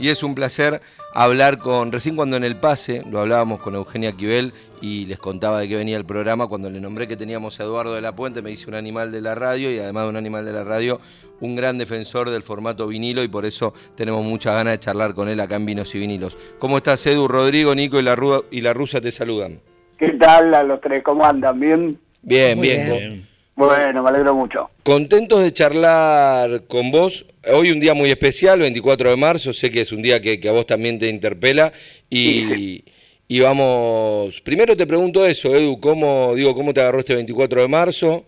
y 0.00 0.08
es 0.08 0.22
un 0.22 0.34
placer 0.34 0.80
hablar 1.12 1.58
con, 1.58 1.92
recién 1.92 2.16
cuando 2.16 2.36
en 2.36 2.44
el 2.44 2.56
pase, 2.56 3.04
lo 3.08 3.20
hablábamos 3.20 3.60
con 3.60 3.74
Eugenia 3.74 4.12
Quibel 4.12 4.52
y 4.80 5.04
les 5.04 5.18
contaba 5.18 5.60
de 5.60 5.68
qué 5.68 5.76
venía 5.76 5.98
el 5.98 6.06
programa, 6.06 6.46
cuando 6.46 6.70
le 6.70 6.80
nombré 6.80 7.06
que 7.06 7.16
teníamos 7.16 7.60
a 7.60 7.64
Eduardo 7.64 7.94
de 7.94 8.00
la 8.00 8.16
Puente, 8.16 8.40
me 8.40 8.50
dice 8.50 8.68
un 8.68 8.74
animal 8.74 9.12
de 9.12 9.20
la 9.20 9.34
radio 9.34 9.70
y 9.70 9.78
además 9.78 10.04
de 10.04 10.08
un 10.08 10.16
animal 10.16 10.44
de 10.46 10.52
la 10.52 10.64
radio, 10.64 11.00
un 11.40 11.54
gran 11.54 11.76
defensor 11.76 12.30
del 12.30 12.42
formato 12.42 12.86
vinilo 12.86 13.22
y 13.22 13.28
por 13.28 13.44
eso 13.44 13.74
tenemos 13.94 14.24
muchas 14.24 14.54
ganas 14.54 14.72
de 14.72 14.78
charlar 14.78 15.14
con 15.14 15.28
él 15.28 15.38
acá 15.38 15.56
en 15.56 15.66
Vinos 15.66 15.94
y 15.94 15.98
Vinilos. 15.98 16.36
¿Cómo 16.58 16.78
estás 16.78 17.06
Edu, 17.06 17.28
Rodrigo, 17.28 17.74
Nico 17.74 17.98
y 17.98 18.02
la, 18.02 18.16
y 18.50 18.62
la 18.62 18.72
Rusa 18.72 19.00
te 19.00 19.12
saludan? 19.12 19.60
¿Qué 19.98 20.12
tal 20.12 20.54
a 20.54 20.62
los 20.62 20.80
tres? 20.80 21.02
¿Cómo 21.02 21.26
andan? 21.26 21.60
¿Bien? 21.60 21.98
Bien, 22.22 22.58
bien. 22.58 23.26
Bueno, 23.54 24.02
me 24.02 24.08
alegro 24.08 24.34
mucho. 24.34 24.70
Contentos 24.82 25.42
de 25.42 25.52
charlar 25.52 26.62
con 26.66 26.90
vos. 26.90 27.26
Hoy 27.46 27.70
un 27.70 27.80
día 27.80 27.94
muy 27.94 28.10
especial, 28.10 28.60
24 28.60 29.10
de 29.10 29.16
marzo, 29.16 29.54
sé 29.54 29.70
que 29.70 29.80
es 29.80 29.92
un 29.92 30.02
día 30.02 30.20
que, 30.20 30.38
a 30.46 30.52
vos 30.52 30.66
también 30.66 30.98
te 30.98 31.08
interpela 31.08 31.72
y, 32.10 32.84
y, 33.26 33.40
vamos, 33.40 34.42
primero 34.42 34.76
te 34.76 34.86
pregunto 34.86 35.24
eso, 35.24 35.56
Edu, 35.56 35.80
¿cómo, 35.80 36.34
digo, 36.34 36.54
¿cómo 36.54 36.74
te 36.74 36.82
agarró 36.82 36.98
este 36.98 37.14
24 37.14 37.62
de 37.62 37.68
marzo? 37.68 38.26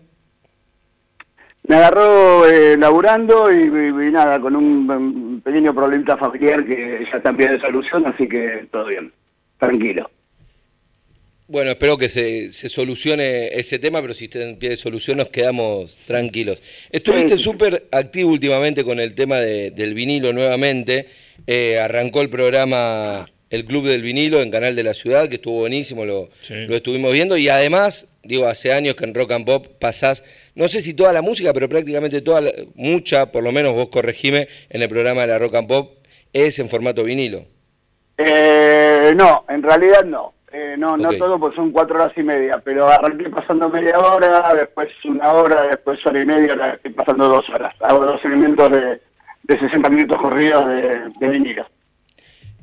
Me 1.67 1.75
agarró 1.75 2.47
eh, 2.47 2.75
laburando 2.75 3.51
y, 3.53 3.69
nada, 4.11 4.39
con 4.39 4.55
un, 4.55 5.41
pequeño 5.43 5.75
problemita 5.75 6.17
familiar 6.17 6.65
que 6.65 7.05
ya 7.09 7.17
está 7.17 7.29
en 7.29 7.37
pie 7.37 7.51
de 7.51 7.61
solución, 7.61 8.07
así 8.07 8.27
que 8.27 8.67
todo 8.71 8.87
bien, 8.87 9.13
tranquilo. 9.59 10.09
Bueno, 11.47 11.71
espero 11.71 11.97
que 11.97 12.07
se, 12.07 12.53
solucione 12.69 13.47
ese 13.59 13.77
tema, 13.77 14.01
pero 14.01 14.13
si 14.13 14.25
está 14.25 14.41
en 14.41 14.57
pie 14.57 14.69
de 14.69 14.77
solución 14.77 15.17
nos 15.17 15.27
quedamos 15.27 15.93
tranquilos. 16.07 16.61
Estuviste 16.89 17.37
súper 17.37 17.87
activo 17.91 18.31
últimamente 18.31 18.85
con 18.85 18.99
el 18.99 19.13
tema 19.13 19.39
del 19.39 19.93
vinilo 19.93 20.31
nuevamente. 20.31 21.09
Eh, 21.45 21.79
arrancó 21.79 22.21
el 22.21 22.29
programa 22.29 23.29
El 23.49 23.65
Club 23.65 23.87
del 23.87 24.01
Vinilo 24.01 24.41
en 24.41 24.51
Canal 24.51 24.73
de 24.75 24.83
la 24.83 24.93
Ciudad, 24.93 25.27
que 25.27 25.35
estuvo 25.35 25.59
buenísimo, 25.59 26.05
lo, 26.05 26.29
lo 26.49 26.75
estuvimos 26.77 27.11
viendo. 27.11 27.35
Y 27.35 27.49
además, 27.49 28.07
digo, 28.23 28.47
hace 28.47 28.71
años 28.71 28.95
que 28.95 29.03
en 29.03 29.13
Rock 29.13 29.33
and 29.33 29.45
Pop 29.45 29.67
pasás, 29.79 30.23
no 30.55 30.69
sé 30.69 30.81
si 30.81 30.93
toda 30.93 31.11
la 31.11 31.21
música, 31.21 31.51
pero 31.51 31.67
prácticamente 31.67 32.21
toda, 32.21 32.41
mucha, 32.75 33.33
por 33.33 33.43
lo 33.43 33.51
menos 33.51 33.73
vos 33.73 33.89
corregime, 33.89 34.47
en 34.69 34.81
el 34.81 34.87
programa 34.87 35.21
de 35.21 35.27
la 35.27 35.39
Rock 35.39 35.55
and 35.55 35.67
Pop, 35.67 35.97
es 36.31 36.57
en 36.59 36.69
formato 36.69 37.03
vinilo. 37.03 37.45
Eh, 38.17 39.13
no, 39.17 39.43
en 39.49 39.61
realidad 39.61 40.05
no. 40.05 40.33
Eh, 40.55 40.75
no, 40.77 40.95
no 40.95 41.11
todo, 41.13 41.39
pues 41.39 41.55
son 41.55 41.71
cuatro 41.71 41.95
horas 41.95 42.13
y 42.15 42.21
media, 42.21 42.61
pero 42.63 42.87
arranqué 42.87 43.27
pasando 43.27 43.69
media 43.69 43.97
hora, 43.97 44.53
después 44.53 44.87
una 45.03 45.33
hora, 45.33 45.63
después 45.63 46.05
hora 46.05 46.21
y 46.21 46.25
media, 46.27 46.51
ahora 46.51 46.73
estoy 46.75 46.91
pasando 46.91 47.27
dos 47.27 47.49
horas. 47.49 47.73
Hago 47.79 48.05
dos 48.05 48.23
elementos 48.23 48.69
de, 48.69 49.01
de 49.43 49.59
60 49.59 49.89
minutos 49.89 50.21
corridos 50.21 50.67
de, 50.67 51.09
de 51.19 51.65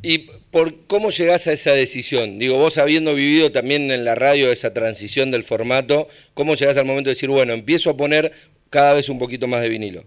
¿Y 0.02 0.18
por 0.52 0.86
cómo 0.86 1.10
llegás 1.10 1.48
a 1.48 1.52
esa 1.52 1.72
decisión? 1.72 2.38
Digo, 2.38 2.58
vos 2.58 2.78
habiendo 2.78 3.12
vivido 3.12 3.50
también 3.50 3.90
en 3.90 4.04
la 4.04 4.14
radio 4.14 4.52
esa 4.52 4.72
transición 4.72 5.32
del 5.32 5.42
formato, 5.42 6.06
¿cómo 6.34 6.54
llegás 6.54 6.76
al 6.76 6.86
momento 6.86 7.08
de 7.08 7.14
decir, 7.14 7.28
bueno, 7.28 7.52
empiezo 7.52 7.90
a 7.90 7.96
poner 7.96 8.32
cada 8.70 8.94
vez 8.94 9.08
un 9.08 9.18
poquito 9.18 9.48
más 9.48 9.62
de 9.62 9.68
vinilo? 9.68 10.04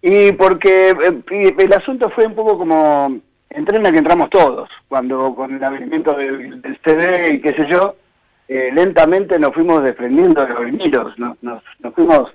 Y 0.00 0.32
porque 0.32 0.88
eh, 0.90 1.54
el 1.58 1.72
asunto 1.74 2.08
fue 2.14 2.26
un 2.26 2.34
poco 2.34 2.56
como 2.56 3.20
entré 3.54 3.76
en 3.76 3.84
la 3.84 3.92
que 3.92 3.98
entramos 3.98 4.30
todos, 4.30 4.68
cuando 4.88 5.34
con 5.34 5.54
el 5.54 5.62
abrimiento 5.62 6.14
del, 6.14 6.78
CD 6.84 7.34
y 7.34 7.40
qué 7.40 7.54
sé 7.54 7.66
yo, 7.68 7.96
eh, 8.48 8.70
lentamente 8.74 9.38
nos 9.38 9.54
fuimos 9.54 9.82
desprendiendo 9.82 10.44
de 10.44 10.52
los 10.52 10.64
vinilos, 10.66 11.18
nos, 11.18 11.40
nos, 11.42 11.62
fuimos 11.94 12.32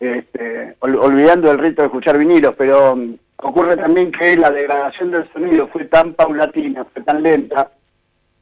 este, 0.00 0.76
olvidando 0.80 1.50
el 1.50 1.58
rito 1.58 1.82
de 1.82 1.86
escuchar 1.86 2.18
vinilos, 2.18 2.54
pero 2.58 2.92
um, 2.92 3.16
ocurre 3.36 3.76
también 3.76 4.10
que 4.10 4.36
la 4.36 4.50
degradación 4.50 5.12
del 5.12 5.30
sonido 5.32 5.68
fue 5.68 5.84
tan 5.84 6.14
paulatina, 6.14 6.84
fue 6.92 7.02
tan 7.02 7.22
lenta, 7.22 7.70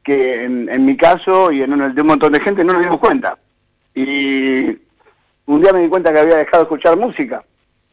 que 0.02 0.44
en, 0.44 0.84
mi 0.86 0.96
caso 0.96 1.52
y 1.52 1.62
en 1.62 1.74
un, 1.74 1.94
de 1.94 2.00
un 2.00 2.06
montón 2.06 2.32
de 2.32 2.40
gente 2.40 2.64
no 2.64 2.72
nos 2.72 2.82
dimos 2.82 2.98
cuenta. 2.98 3.36
Y 3.94 4.78
un 5.44 5.60
día 5.60 5.72
me 5.74 5.80
di 5.80 5.88
cuenta 5.88 6.10
que 6.12 6.20
había 6.20 6.36
dejado 6.36 6.64
de 6.64 6.68
escuchar 6.68 6.96
música. 6.96 7.44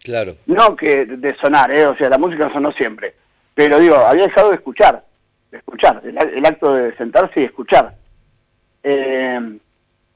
Claro. 0.01 0.35
No 0.45 0.75
que 0.77 1.05
de 1.05 1.35
sonar, 1.35 1.69
¿eh? 1.71 1.85
o 1.85 1.97
sea, 1.97 2.09
la 2.09 2.17
música 2.17 2.49
sonó 2.53 2.71
siempre 2.71 3.13
pero 3.57 3.79
digo, 3.79 3.95
había 3.95 4.27
dejado 4.27 4.49
de 4.51 4.57
escuchar, 4.57 5.03
de 5.49 5.57
escuchar, 5.57 5.99
el, 6.05 6.45
acto 6.45 6.75
de 6.75 6.95
sentarse 6.95 7.41
y 7.41 7.45
escuchar. 7.45 7.95
Eh, 8.83 9.57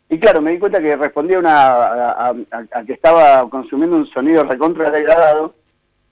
y 0.10 0.20
claro, 0.20 0.42
me 0.42 0.52
di 0.52 0.60
cuenta 0.60 0.80
que 0.80 0.96
respondía 0.96 1.40
una, 1.40 2.28
a, 2.28 2.36
que 2.86 2.94
estaba 2.94 3.50
consumiendo 3.50 3.96
un 3.96 4.06
sonido 4.12 4.44
recontra 4.44 4.92
degradado 4.92 5.56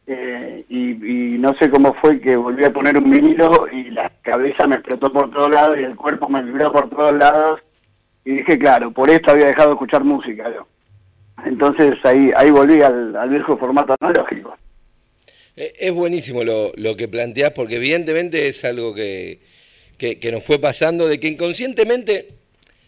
eh, 0.08 0.66
y, 0.70 1.38
no 1.38 1.54
sé 1.60 1.70
cómo 1.70 1.94
fue 2.02 2.20
que 2.20 2.36
volví 2.36 2.66
a 2.66 2.74
poner 2.74 2.98
un 2.98 3.12
vinilo 3.12 3.68
y 3.72 3.92
la 3.92 4.12
cabeza 4.24 4.66
me 4.66 4.78
explotó 4.78 5.14
por 5.14 5.30
todos 5.30 5.52
lados 5.52 5.78
y 5.80 5.84
el 5.84 5.96
cuerpo 5.96 6.30
me 6.30 6.42
vibró 6.42 6.72
por 6.72 6.90
todos 6.90 7.14
lados 7.14 7.62
y 8.26 8.38
dije, 8.38 8.58
claro, 8.58 8.90
por 8.90 9.12
esto 9.12 9.34
había 9.34 9.46
dejado 9.46 9.70
de 9.70 9.74
escuchar 9.76 10.04
música. 10.04 10.52
Entonces 11.46 12.04
ahí, 12.06 12.32
ahí 12.36 12.50
volví 12.50 12.82
al, 12.82 13.16
al 13.16 13.30
viejo 13.30 13.56
formato 13.56 13.96
analógico. 14.00 14.56
Eh, 15.60 15.74
es 15.78 15.92
buenísimo 15.92 16.44
lo, 16.46 16.96
que 16.96 17.10
planteás, 17.10 17.52
porque 17.52 17.76
evidentemente 17.76 18.48
es 18.48 18.64
algo 18.64 18.96
que, 18.96 19.40
nos 20.32 20.44
fue 20.44 20.60
pasando, 20.60 21.08
de 21.08 21.20
que 21.20 21.28
inconscientemente... 21.28 22.28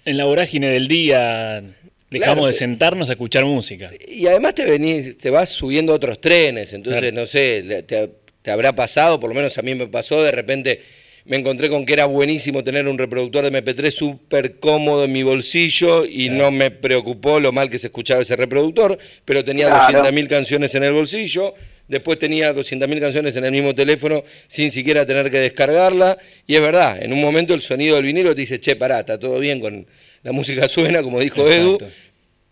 En 0.05 0.17
la 0.17 0.23
vorágine 0.23 0.69
del 0.69 0.87
día 0.87 1.61
dejamos 2.09 2.47
de 2.47 2.53
sentarnos 2.53 3.09
a 3.09 3.11
escuchar 3.11 3.45
música. 3.45 3.91
Y 4.07 4.25
además 4.25 4.55
te 4.55 4.65
venís, 4.65 5.17
te 5.17 5.29
vas 5.29 5.49
subiendo 5.49 5.93
otros 5.93 6.21
trenes, 6.21 6.73
entonces 6.73 7.13
no 7.13 7.25
sé, 7.25 7.83
te, 7.85 8.51
habrá 8.51 8.73
pasado, 8.73 9.19
por 9.19 9.29
lo 9.29 9.35
menos 9.35 9.57
a 9.57 9.61
mí 9.61 9.75
me 9.75 9.87
pasó, 9.87 10.23
de 10.23 10.31
repente 10.31 10.81
me 11.25 11.37
encontré 11.37 11.69
con 11.69 11.85
que 11.85 11.93
era 11.93 12.05
buenísimo 12.05 12.63
tener 12.63 12.87
un 12.87 12.97
reproductor 12.97 13.47
de 13.47 13.63
MP3 13.63 13.91
súper 13.91 14.59
cómodo 14.59 15.03
en 15.03 15.11
mi 15.11 15.23
bolsillo 15.23 16.05
y 16.05 16.29
no 16.29 16.49
me 16.49 16.71
preocupó 16.71 17.39
lo 17.39 17.51
mal 17.51 17.69
que 17.69 17.77
se 17.77 17.87
escuchaba 17.87 18.21
ese 18.21 18.37
reproductor, 18.37 18.97
pero 19.23 19.43
tenía 19.43 19.67
claro. 19.67 20.03
200.000 20.03 20.27
canciones 20.27 20.73
en 20.73 20.83
el 20.83 20.93
bolsillo 20.93 21.53
después 21.87 22.19
tenía 22.19 22.53
200.000 22.53 22.99
canciones 22.99 23.35
en 23.35 23.45
el 23.45 23.51
mismo 23.51 23.75
teléfono 23.75 24.23
sin 24.47 24.71
siquiera 24.71 25.05
tener 25.05 25.29
que 25.31 25.39
descargarla. 25.39 26.17
Y 26.47 26.55
es 26.55 26.61
verdad, 26.61 27.01
en 27.01 27.13
un 27.13 27.21
momento 27.21 27.53
el 27.53 27.61
sonido 27.61 27.95
del 27.95 28.05
vinilo 28.05 28.35
te 28.35 28.41
dice, 28.41 28.59
che, 28.59 28.75
pará, 28.75 28.99
está 28.99 29.19
todo 29.19 29.39
bien 29.39 29.59
con 29.59 29.85
la 30.23 30.31
música 30.31 30.67
suena, 30.67 31.01
como 31.01 31.19
dijo 31.19 31.47
Edu, 31.47 31.77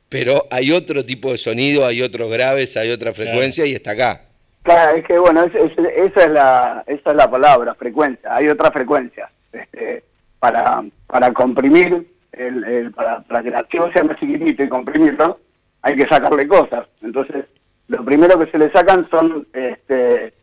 pero 0.10 0.48
hay 0.50 0.72
otro 0.72 1.06
tipo 1.06 1.32
de 1.32 1.38
sonido, 1.38 1.86
hay 1.86 2.02
otros 2.02 2.32
graves, 2.32 2.76
hay 2.78 2.90
otra 2.90 3.14
frecuencia 3.14 3.66
y 3.66 3.74
está 3.74 3.92
acá. 3.92 4.22
Claro, 4.64 4.98
es 4.98 5.06
que 5.06 5.18
bueno, 5.18 5.44
esa, 5.46 5.60
es 5.60 6.30
la, 6.32 6.84
esa 6.88 7.10
es 7.12 7.16
la 7.16 7.30
palabra, 7.30 7.76
frecuencia. 7.76 8.36
Hay 8.36 8.50
otra 8.50 8.72
frecuencia. 8.72 9.30
Este, 9.54 10.04
para, 10.40 10.84
para 11.08 11.32
comprimir, 11.34 12.08
el, 12.34 12.92
para, 12.92 13.22
para 13.22 13.42
que 13.42 13.50
el 13.50 13.56
archivo 13.56 13.92
sea 13.92 14.04
más 14.04 14.20
chiquitito 14.20 14.64
y 14.64 14.70
comprimirlo, 14.70 15.40
hay 15.82 15.96
que 15.96 16.08
sacarle 16.08 16.48
cosas. 16.48 16.88
Entonces, 17.02 17.46
lo 17.90 18.06
primero 18.06 18.40
que 18.40 18.50
se 18.52 18.58
le 18.58 18.72
sacan 18.72 19.08
son 19.10 19.48
este, 19.52 20.34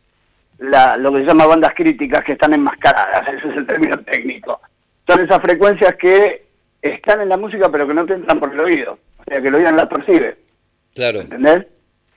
lo 0.59 1.11
que 1.11 1.19
se 1.19 1.25
llama 1.25 1.45
bandas 1.45 1.73
críticas 1.73 2.23
que 2.23 2.33
están 2.33 2.53
enmascaradas, 2.53 3.27
ese 3.33 3.49
es 3.49 3.57
el 3.57 3.65
término 3.65 3.97
técnico. 3.99 4.59
Son 5.07 5.23
esas 5.23 5.41
frecuencias 5.41 5.95
que 5.95 6.45
están 6.81 7.21
en 7.21 7.29
la 7.29 7.37
música 7.37 7.69
pero 7.71 7.87
que 7.87 7.93
no 7.93 8.05
te 8.05 8.13
entran 8.13 8.39
por 8.39 8.53
el 8.53 8.59
oído, 8.59 8.99
o 9.17 9.23
sea 9.25 9.41
que 9.41 9.47
el 9.47 9.55
oído 9.55 9.71
no 9.71 9.77
las 9.77 9.87
percibe. 9.87 10.37
Claro. 10.93 11.21
¿Entendés? 11.21 11.65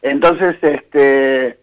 Entonces, 0.03 0.57
este, 0.63 1.59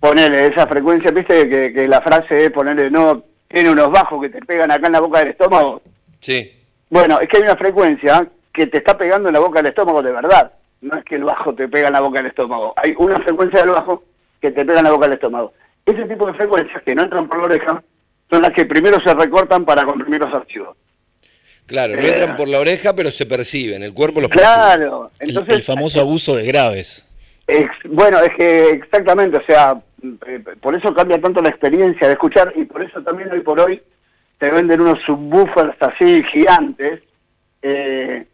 ponerle 0.00 0.46
esa 0.46 0.66
frecuencia, 0.66 1.10
viste 1.10 1.48
que, 1.72 1.88
la 1.88 2.00
frase 2.00 2.46
es 2.46 2.50
ponerle, 2.50 2.90
no, 2.90 3.22
tiene 3.46 3.70
unos 3.70 3.90
bajos 3.92 4.20
que 4.22 4.30
te 4.30 4.40
pegan 4.40 4.70
acá 4.72 4.86
en 4.86 4.94
la 4.94 5.00
boca 5.00 5.20
del 5.20 5.28
estómago. 5.28 5.82
Sí. 6.20 6.52
Bueno, 6.88 7.20
es 7.20 7.28
que 7.28 7.36
hay 7.36 7.42
una 7.44 7.56
frecuencia 7.56 8.26
que 8.52 8.66
te 8.66 8.78
está 8.78 8.96
pegando 8.96 9.28
en 9.28 9.34
la 9.34 9.40
boca 9.40 9.58
del 9.60 9.66
estómago 9.66 10.02
de 10.02 10.12
verdad 10.12 10.52
no 10.80 10.96
es 10.96 11.04
que 11.04 11.16
el 11.16 11.24
bajo 11.24 11.54
te 11.54 11.68
pega 11.68 11.88
en 11.88 11.94
la 11.94 12.00
boca 12.00 12.18
del 12.18 12.28
estómago, 12.28 12.74
hay 12.76 12.94
una 12.98 13.16
frecuencia 13.20 13.60
del 13.60 13.70
bajo 13.70 14.04
que 14.40 14.50
te 14.50 14.64
pega 14.64 14.78
en 14.78 14.84
la 14.84 14.92
boca 14.92 15.06
del 15.06 15.14
estómago. 15.14 15.52
Ese 15.84 16.04
tipo 16.04 16.26
de 16.26 16.34
frecuencias 16.34 16.82
que 16.82 16.94
no 16.94 17.02
entran 17.02 17.28
por 17.28 17.38
la 17.38 17.44
oreja 17.44 17.82
son 18.30 18.42
las 18.42 18.52
que 18.52 18.66
primero 18.66 18.98
se 19.00 19.14
recortan 19.14 19.64
para 19.64 19.84
comprimir 19.84 20.20
los 20.20 20.34
archivos. 20.34 20.76
Claro, 21.66 21.96
no 21.96 22.02
entran 22.02 22.30
eh, 22.30 22.34
por 22.36 22.48
la 22.48 22.60
oreja, 22.60 22.94
pero 22.94 23.10
se 23.10 23.26
perciben, 23.26 23.82
el 23.82 23.92
cuerpo 23.92 24.20
los 24.20 24.30
Claro, 24.30 25.10
entonces... 25.18 25.54
El, 25.54 25.62
famoso 25.62 26.00
abuso 26.00 26.36
de 26.36 26.44
graves. 26.44 27.04
bueno, 27.88 28.20
es 28.20 28.34
que 28.36 28.70
exactamente, 28.70 29.38
o 29.38 29.44
sea, 29.44 29.80
eh, 30.26 30.42
por 30.60 30.76
eso 30.76 30.94
cambia 30.94 31.20
tanto 31.20 31.42
la 31.42 31.48
experiencia 31.48 32.06
de 32.06 32.12
escuchar 32.12 32.52
y 32.54 32.64
por 32.64 32.82
eso 32.82 33.02
también 33.02 33.32
hoy 33.32 33.40
por 33.40 33.58
hoy 33.60 33.82
te 34.38 34.50
venden 34.50 34.80
unos 34.80 35.00
subwoofers 35.04 35.76
así 35.80 36.22
gigantes, 36.24 37.02
eh, 37.62 38.26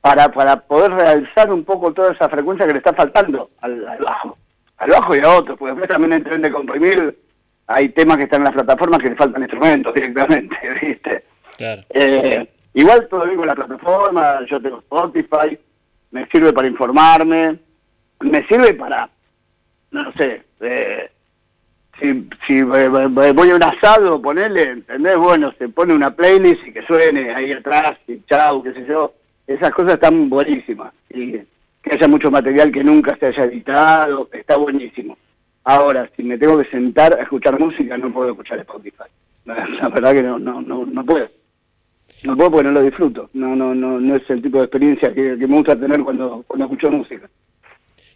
para, 0.00 0.30
para 0.30 0.56
poder 0.60 0.92
realzar 0.92 1.52
un 1.52 1.64
poco 1.64 1.92
toda 1.92 2.12
esa 2.12 2.28
frecuencia 2.28 2.66
que 2.66 2.72
le 2.72 2.78
está 2.78 2.92
faltando 2.92 3.50
al, 3.60 3.84
bajo, 4.00 4.38
al 4.78 4.90
bajo 4.90 5.16
y 5.16 5.20
a 5.20 5.28
otros, 5.30 5.58
porque 5.58 5.72
después 5.72 5.90
también 5.90 6.26
en 6.26 6.42
de 6.42 6.50
comprimir 6.50 7.18
hay 7.66 7.90
temas 7.90 8.16
que 8.16 8.24
están 8.24 8.40
en 8.40 8.46
las 8.46 8.54
plataformas 8.54 8.98
que 9.00 9.10
le 9.10 9.16
faltan 9.16 9.42
instrumentos 9.42 9.94
directamente, 9.94 10.56
¿viste? 10.82 11.24
Claro. 11.56 11.82
Eh, 11.90 12.48
igual 12.74 13.06
todo 13.08 13.24
bien 13.24 13.36
con 13.36 13.46
la 13.46 13.54
plataforma, 13.54 14.40
yo 14.46 14.60
tengo 14.60 14.78
Spotify, 14.78 15.58
me 16.10 16.26
sirve 16.28 16.52
para 16.52 16.68
informarme, 16.68 17.58
me 18.20 18.46
sirve 18.46 18.74
para, 18.74 19.08
no 19.92 20.12
sé, 20.14 20.42
eh, 20.60 21.10
si, 22.00 22.28
si 22.46 22.62
voy 22.62 23.50
a 23.50 23.54
un 23.54 23.62
asado, 23.62 24.20
ponerle, 24.20 24.62
¿entendés? 24.62 25.16
Bueno, 25.16 25.52
se 25.58 25.68
pone 25.68 25.94
una 25.94 26.10
playlist 26.10 26.66
y 26.66 26.72
que 26.72 26.82
suene 26.86 27.34
ahí 27.34 27.52
atrás, 27.52 27.98
y 28.08 28.22
chau, 28.24 28.62
qué 28.62 28.72
sé 28.72 28.86
yo. 28.86 29.14
Esas 29.50 29.72
cosas 29.72 29.94
están 29.94 30.30
buenísimas. 30.30 30.92
Y 31.12 31.32
que 31.82 31.94
haya 31.94 32.06
mucho 32.06 32.30
material 32.30 32.70
que 32.70 32.84
nunca 32.84 33.16
se 33.16 33.26
haya 33.26 33.44
editado, 33.44 34.28
está 34.32 34.56
buenísimo. 34.56 35.18
Ahora, 35.64 36.08
si 36.16 36.22
me 36.22 36.38
tengo 36.38 36.56
que 36.58 36.70
sentar 36.70 37.18
a 37.18 37.22
escuchar 37.22 37.58
música, 37.58 37.98
no 37.98 38.12
puedo 38.12 38.30
escuchar 38.30 38.60
Spotify. 38.60 39.10
La, 39.44 39.88
verdad 39.88 40.12
que 40.12 40.22
no, 40.22 40.38
no, 40.38 40.62
no, 40.62 40.86
no 40.86 41.04
puedo. 41.04 41.28
No 42.22 42.36
puedo 42.36 42.52
porque 42.52 42.68
no 42.68 42.72
lo 42.74 42.82
disfruto. 42.82 43.28
No, 43.32 43.56
no, 43.56 43.74
no, 43.74 43.98
no 43.98 44.14
es 44.14 44.22
el 44.30 44.40
tipo 44.40 44.58
de 44.58 44.64
experiencia 44.64 45.12
que, 45.12 45.36
que 45.36 45.46
me 45.48 45.56
gusta 45.56 45.74
tener 45.74 46.00
cuando, 46.04 46.44
cuando 46.46 46.66
escucho 46.66 46.88
música. 46.92 47.28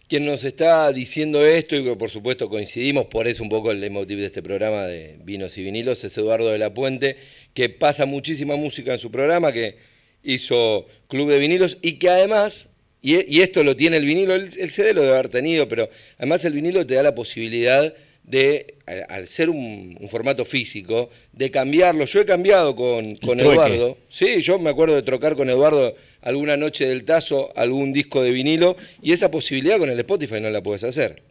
Quien 0.07 0.25
nos 0.25 0.45
está 0.45 0.89
diciendo 0.93 1.43
esto, 1.43 1.75
y 1.75 1.83
que 1.83 1.97
por 1.97 2.11
supuesto 2.11 2.47
coincidimos, 2.47 3.07
por 3.07 3.27
eso 3.27 3.43
un 3.43 3.49
poco 3.49 3.71
el 3.71 3.83
emotivo 3.83 4.21
de 4.21 4.27
este 4.27 4.41
programa 4.41 4.83
de 4.83 5.19
Vinos 5.25 5.57
y 5.57 5.63
Vinilos, 5.63 6.01
es 6.05 6.17
Eduardo 6.17 6.49
de 6.51 6.59
la 6.59 6.73
Puente, 6.73 7.17
que 7.53 7.67
pasa 7.67 8.05
muchísima 8.05 8.55
música 8.55 8.93
en 8.93 8.99
su 8.99 9.11
programa, 9.11 9.51
que 9.51 9.94
hizo 10.25 10.85
Club 11.07 11.29
de 11.29 11.37
Vinilos 11.37 11.77
y 11.81 11.93
que 11.93 12.09
además, 12.09 12.67
y, 13.01 13.41
esto 13.41 13.63
lo 13.63 13.75
tiene 13.75 13.97
el 13.97 14.05
vinilo, 14.05 14.33
el, 14.35 14.49
el 14.57 14.69
CD 14.69 14.93
lo 14.93 15.01
debe 15.01 15.13
haber 15.13 15.29
tenido, 15.29 15.69
pero 15.69 15.89
además 16.17 16.43
el 16.45 16.53
vinilo 16.53 16.85
te 16.85 16.95
da 16.95 17.03
la 17.03 17.15
posibilidad 17.15 17.93
de, 18.27 18.75
al 19.09 19.27
ser 19.27 19.49
un, 19.49 19.97
formato 20.09 20.45
físico, 20.45 21.09
de 21.31 21.51
cambiarlo. 21.51 22.05
Yo 22.05 22.21
he 22.21 22.25
cambiado 22.25 22.75
con, 22.75 23.15
con 23.17 23.39
Eduardo. 23.39 23.97
Sí, 24.09 24.41
yo 24.41 24.57
me 24.59 24.69
acuerdo 24.69 24.95
de 24.95 25.03
trocar 25.03 25.35
con 25.35 25.49
Eduardo 25.49 25.93
alguna 26.21 26.57
noche 26.57 26.87
del 26.87 27.05
tazo 27.05 27.51
algún 27.55 27.93
disco 27.93 28.23
de 28.23 28.31
vinilo 28.31 28.75
y 29.01 29.13
esa 29.13 29.29
posibilidad 29.29 29.77
con 29.77 29.89
el 29.89 29.99
Spotify 29.99 30.41
no 30.41 30.49
la 30.49 30.61
puedes 30.61 30.83
hacer. 30.83 31.21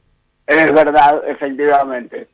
Es 0.46 0.72
verdad, 0.72 1.22
efectivamente. 1.28 2.28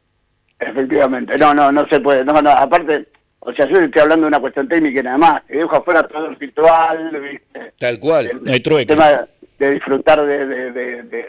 Efectivamente. 0.59 1.39
No, 1.39 1.55
no, 1.55 1.73
no 1.73 1.89
se 1.89 2.01
puede. 2.01 2.25
No, 2.25 2.41
no, 2.43 2.51
aparte, 2.51 3.07
o 3.51 3.55
sea, 3.55 3.69
yo 3.69 3.81
estoy 3.81 4.03
hablando 4.03 4.25
de 4.25 4.29
una 4.29 4.41
cuestión 4.41 4.69
técnica 4.69 5.01
y 5.01 5.03
nada 5.03 5.19
más. 5.19 5.43
Que 5.45 5.59
dejo 5.59 5.77
afuera 5.77 6.03
todo 6.07 6.27
el 6.27 6.37
virtual, 6.37 7.21
¿viste? 7.21 7.73
Tal 7.79 7.99
cual. 7.99 8.31
no 8.43 8.53
hay 8.53 8.61
trueque. 8.61 8.93
El 8.93 8.99
tema 8.99 9.27
de 9.59 9.71
disfrutar 9.73 10.25
de, 10.25 10.73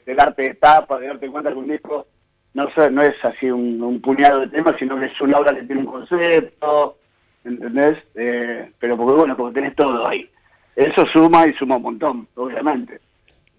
del 0.06 0.20
arte 0.20 0.44
de 0.44 0.54
tapa, 0.56 1.00
de 1.00 1.08
darte 1.08 1.28
cuenta 1.28 1.52
que 1.52 1.58
un 1.58 1.68
disco 1.68 2.08
no, 2.54 2.70
no 2.92 3.02
es 3.02 3.16
así 3.24 3.50
un, 3.50 4.02
puñado 4.02 4.42
de 4.42 4.48
temas, 4.48 4.76
sino 4.80 5.00
que 5.00 5.08
es 5.08 5.22
una 5.22 5.40
obra 5.40 5.56
que 5.56 5.64
tiene 5.64 5.82
un 5.82 5.88
concepto, 5.88 6.98
¿entendés? 7.44 7.98
Eh, 8.16 8.70
pero 8.80 8.96
porque 8.96 9.18
bueno, 9.18 9.36
porque 9.36 9.56
tenés 9.60 9.76
todo 9.76 10.08
ahí. 10.08 10.30
Eso 10.76 11.06
suma 11.12 11.48
y 11.48 11.54
suma 11.54 11.76
un 11.78 11.82
montón, 11.82 12.28
obviamente. 12.36 13.00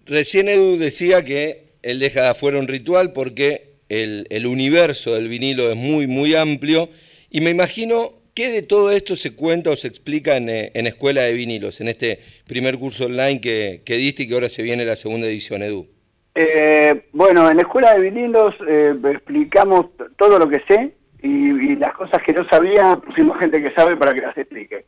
Recién 0.05 0.49
Edu 0.49 0.77
decía 0.77 1.23
que 1.23 1.73
él 1.83 1.99
deja 1.99 2.21
de 2.21 2.29
afuera 2.29 2.57
un 2.57 2.67
ritual 2.67 3.13
porque 3.13 3.75
el, 3.89 4.25
el 4.29 4.47
universo 4.47 5.13
del 5.13 5.27
vinilo 5.27 5.69
es 5.69 5.77
muy, 5.77 6.07
muy 6.07 6.35
amplio 6.35 6.89
y 7.29 7.41
me 7.41 7.51
imagino 7.51 8.22
¿Qué 8.35 8.49
de 8.49 8.63
todo 8.63 8.89
esto 8.89 9.15
se 9.15 9.35
cuenta 9.35 9.69
o 9.69 9.75
se 9.75 9.87
explica 9.87 10.37
en, 10.37 10.49
eh, 10.49 10.71
en, 10.73 10.87
Escuela 10.87 11.21
de 11.21 11.33
Vinilos, 11.33 11.81
en 11.81 11.87
este 11.87 12.19
primer 12.47 12.79
curso 12.79 13.05
online 13.05 13.39
que, 13.39 13.83
que 13.85 13.95
diste 13.95 14.23
y 14.23 14.27
que 14.27 14.33
ahora 14.33 14.49
se 14.49 14.63
viene 14.63 14.85
la 14.85 14.95
segunda 14.95 15.27
edición, 15.27 15.61
Edu? 15.61 15.87
Eh, 16.35 17.09
bueno, 17.11 17.47
en 17.49 17.57
la 17.57 17.61
escuela 17.61 17.93
de 17.93 17.99
vinilos 17.99 18.55
eh, 18.67 18.95
explicamos 19.11 19.87
todo 20.17 20.39
lo 20.39 20.49
que 20.49 20.63
sé 20.67 20.95
y, 21.21 21.75
las 21.75 21.93
cosas 21.93 22.23
que 22.23 22.33
no 22.33 22.47
sabía 22.49 22.95
pusimos 22.95 23.37
gente 23.37 23.61
que 23.61 23.73
sabe 23.73 23.95
para 23.95 24.13
que 24.13 24.21
las 24.21 24.37
explique. 24.37 24.85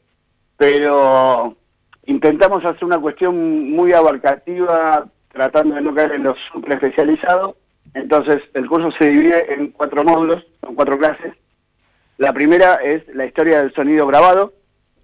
Pero 0.58 1.56
intentamos 2.06 2.66
hacer 2.66 2.84
una 2.84 3.00
cuestión 3.00 3.70
muy 3.72 3.94
abarcativa, 3.94 5.08
tratando 5.32 5.76
de 5.76 5.82
no 5.82 5.94
caer 5.94 6.14
en 6.14 6.24
lo 6.24 6.36
super 6.52 6.74
especializado. 6.74 7.58
Entonces, 7.94 8.42
el 8.54 8.68
curso 8.68 8.92
se 8.98 9.10
divide 9.10 9.54
en 9.54 9.72
cuatro 9.72 10.04
módulos, 10.04 10.44
son 10.62 10.76
cuatro 10.76 10.98
clases. 10.98 11.34
La 12.18 12.32
primera 12.34 12.76
es 12.76 13.04
la 13.14 13.26
historia 13.26 13.60
del 13.62 13.74
sonido 13.74 14.08
grabado, 14.08 14.54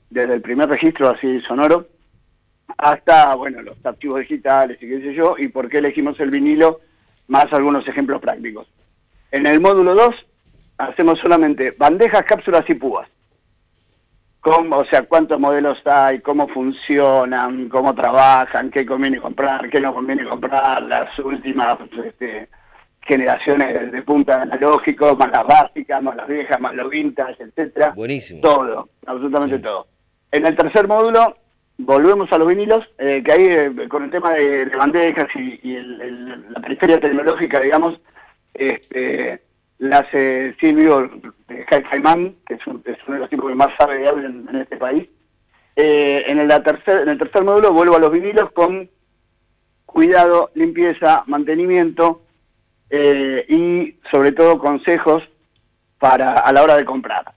desde 0.10 0.34
el 0.34 0.42
primer 0.42 0.70
registro 0.70 1.10
así 1.10 1.42
sonoro 1.42 1.88
hasta, 2.78 3.36
bueno, 3.36 3.62
los 3.62 3.78
archivos 3.86 4.20
digitales 4.22 4.78
y 4.82 4.88
qué 4.88 5.02
sé 5.02 5.14
yo, 5.14 5.36
y 5.38 5.48
por 5.50 5.70
qué 5.70 5.80
elegimos 5.80 6.20
el 6.20 6.30
vinilo, 6.30 6.80
más 7.28 7.52
algunos 7.52 7.88
ejemplos 7.88 8.22
prácticos. 8.22 8.68
En 9.32 9.46
el 9.46 9.60
módulo 9.60 9.94
2 9.94 10.16
hacemos 10.78 11.20
solamente 11.20 11.76
bandejas, 11.78 12.24
cápsulas 12.24 12.64
y 12.70 12.76
púas. 12.76 13.08
Cómo, 14.40 14.78
o 14.78 14.86
sea, 14.86 15.04
cuántos 15.04 15.40
modelos 15.40 15.78
hay, 15.86 16.20
cómo 16.20 16.48
funcionan, 16.48 17.70
cómo 17.70 17.94
trabajan, 17.94 18.72
qué 18.72 18.86
conviene 18.86 19.20
comprar, 19.20 19.70
qué 19.70 19.80
no 19.80 19.94
conviene 19.94 20.26
comprar, 20.26 20.82
las 20.82 21.18
últimas 21.20 21.78
este, 22.04 22.50
generaciones 23.02 23.92
de 23.92 24.02
punta 24.04 24.42
analógico, 24.42 25.16
más 25.16 25.32
las 25.32 25.46
básicas, 25.46 26.02
más 26.02 26.16
las 26.16 26.28
viejas, 26.28 26.60
más 26.60 26.76
los 26.76 26.90
vintage, 26.90 27.44
etcétera. 27.44 27.94
Buenísimo. 27.96 28.42
Todo, 28.42 28.90
absolutamente 29.06 29.60
todo. 29.60 29.88
En 30.32 30.46
el 30.46 30.56
tercer 30.56 30.88
módulo 30.88 31.36
volvemos 31.78 32.32
a 32.32 32.38
los 32.38 32.48
vinilos, 32.48 32.86
eh, 32.98 33.22
que 33.26 33.32
ahí 33.32 33.46
eh, 33.48 33.88
con 33.90 34.04
el 34.04 34.12
tema 34.12 34.34
de, 34.34 34.66
bandejas 34.66 35.28
y, 35.36 35.60
la 35.74 36.62
periferia 36.62 37.00
tecnológica, 37.00 37.60
digamos, 37.60 38.00
este, 38.54 39.42
la 39.80 40.00
hace 40.00 40.56
Silvio 40.60 41.10
Jaimán, 41.90 42.36
que 42.46 42.56
es, 42.56 42.68
uno 42.68 42.82
de 42.86 43.20
los 43.20 43.30
tipos 43.30 43.50
que 43.50 43.56
más 43.56 43.70
sabe 43.80 43.98
de 43.98 44.08
audio 44.08 44.28
en, 44.28 44.56
este 44.56 44.78
país. 44.78 45.10
Eh, 45.76 46.24
en, 46.28 46.40
el 46.40 46.50
tercer, 46.64 47.02
en 47.02 47.10
el 47.10 47.18
tercer 47.18 47.44
módulo 47.44 47.72
vuelvo 47.72 47.96
a 47.96 48.00
los 48.00 48.12
vinilos 48.12 48.52
con 48.52 48.90
cuidado, 49.86 50.52
limpieza, 50.54 51.24
mantenimiento 51.28 52.22
y 52.92 53.96
sobre 54.12 54.32
todo 54.32 54.60
consejos 54.60 55.24
para 56.00 56.34
a 56.34 56.52
la 56.52 56.64
hora 56.64 56.78
de 56.78 56.86
comprar. 56.86 57.34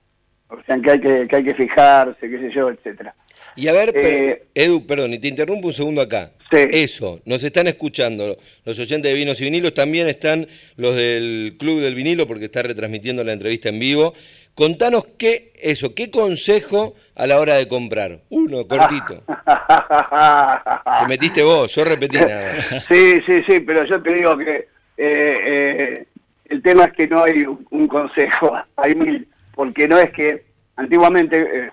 O 0.48 0.62
sea, 0.66 0.78
que 0.80 0.90
hay 0.90 1.00
que, 1.00 1.28
que 1.28 1.36
hay 1.36 1.44
que 1.44 1.54
fijarse, 1.54 2.28
qué 2.28 2.38
sé 2.38 2.50
yo, 2.54 2.70
etcétera. 2.70 3.14
Y 3.56 3.68
a 3.68 3.72
ver, 3.72 3.92
eh, 3.94 4.46
Edu, 4.54 4.84
perdón, 4.84 5.14
y 5.14 5.18
te 5.18 5.28
interrumpo 5.28 5.68
un 5.68 5.72
segundo 5.72 6.00
acá. 6.00 6.32
Eso, 6.50 7.20
nos 7.24 7.42
están 7.42 7.66
escuchando 7.66 8.36
los 8.64 8.78
oyentes 8.78 9.10
de 9.10 9.18
Vinos 9.18 9.40
y 9.40 9.44
Vinilos, 9.44 9.74
también 9.74 10.08
están 10.08 10.46
los 10.76 10.94
del 10.94 11.56
Club 11.58 11.80
del 11.80 11.96
Vinilo, 11.96 12.28
porque 12.28 12.44
está 12.44 12.62
retransmitiendo 12.62 13.24
la 13.24 13.32
entrevista 13.32 13.70
en 13.70 13.80
vivo. 13.80 14.14
Contanos 14.54 15.04
qué, 15.18 15.52
eso, 15.60 15.94
qué 15.96 16.10
consejo 16.10 16.94
a 17.16 17.26
la 17.26 17.40
hora 17.40 17.56
de 17.56 17.66
comprar. 17.66 18.20
Uno, 18.28 18.68
cortito. 18.68 19.24
Te 21.00 21.08
metiste 21.08 21.42
vos, 21.42 21.74
yo 21.74 21.84
repetí 21.84 22.18
nada. 22.18 22.60
Sí, 22.80 23.20
sí, 23.26 23.42
sí, 23.48 23.60
pero 23.60 23.84
yo 23.84 24.00
te 24.00 24.14
digo 24.14 24.38
que 24.38 24.68
eh, 24.96 25.38
eh, 25.44 26.06
el 26.46 26.62
tema 26.62 26.84
es 26.84 26.92
que 26.92 27.08
no 27.08 27.24
hay 27.24 27.44
un 27.44 27.88
consejo, 27.88 28.56
hay 28.76 28.94
mil, 28.94 29.28
porque 29.54 29.88
no 29.88 29.98
es 29.98 30.10
que 30.12 30.44
antiguamente 30.76 31.70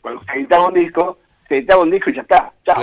cuando 0.00 0.22
se 0.24 0.38
editaba 0.38 0.68
un 0.68 0.74
disco, 0.74 1.18
se 1.48 1.58
editaba 1.58 1.82
un 1.82 1.90
disco 1.90 2.10
y 2.10 2.14
ya 2.14 2.22
está, 2.22 2.52
chao. 2.64 2.82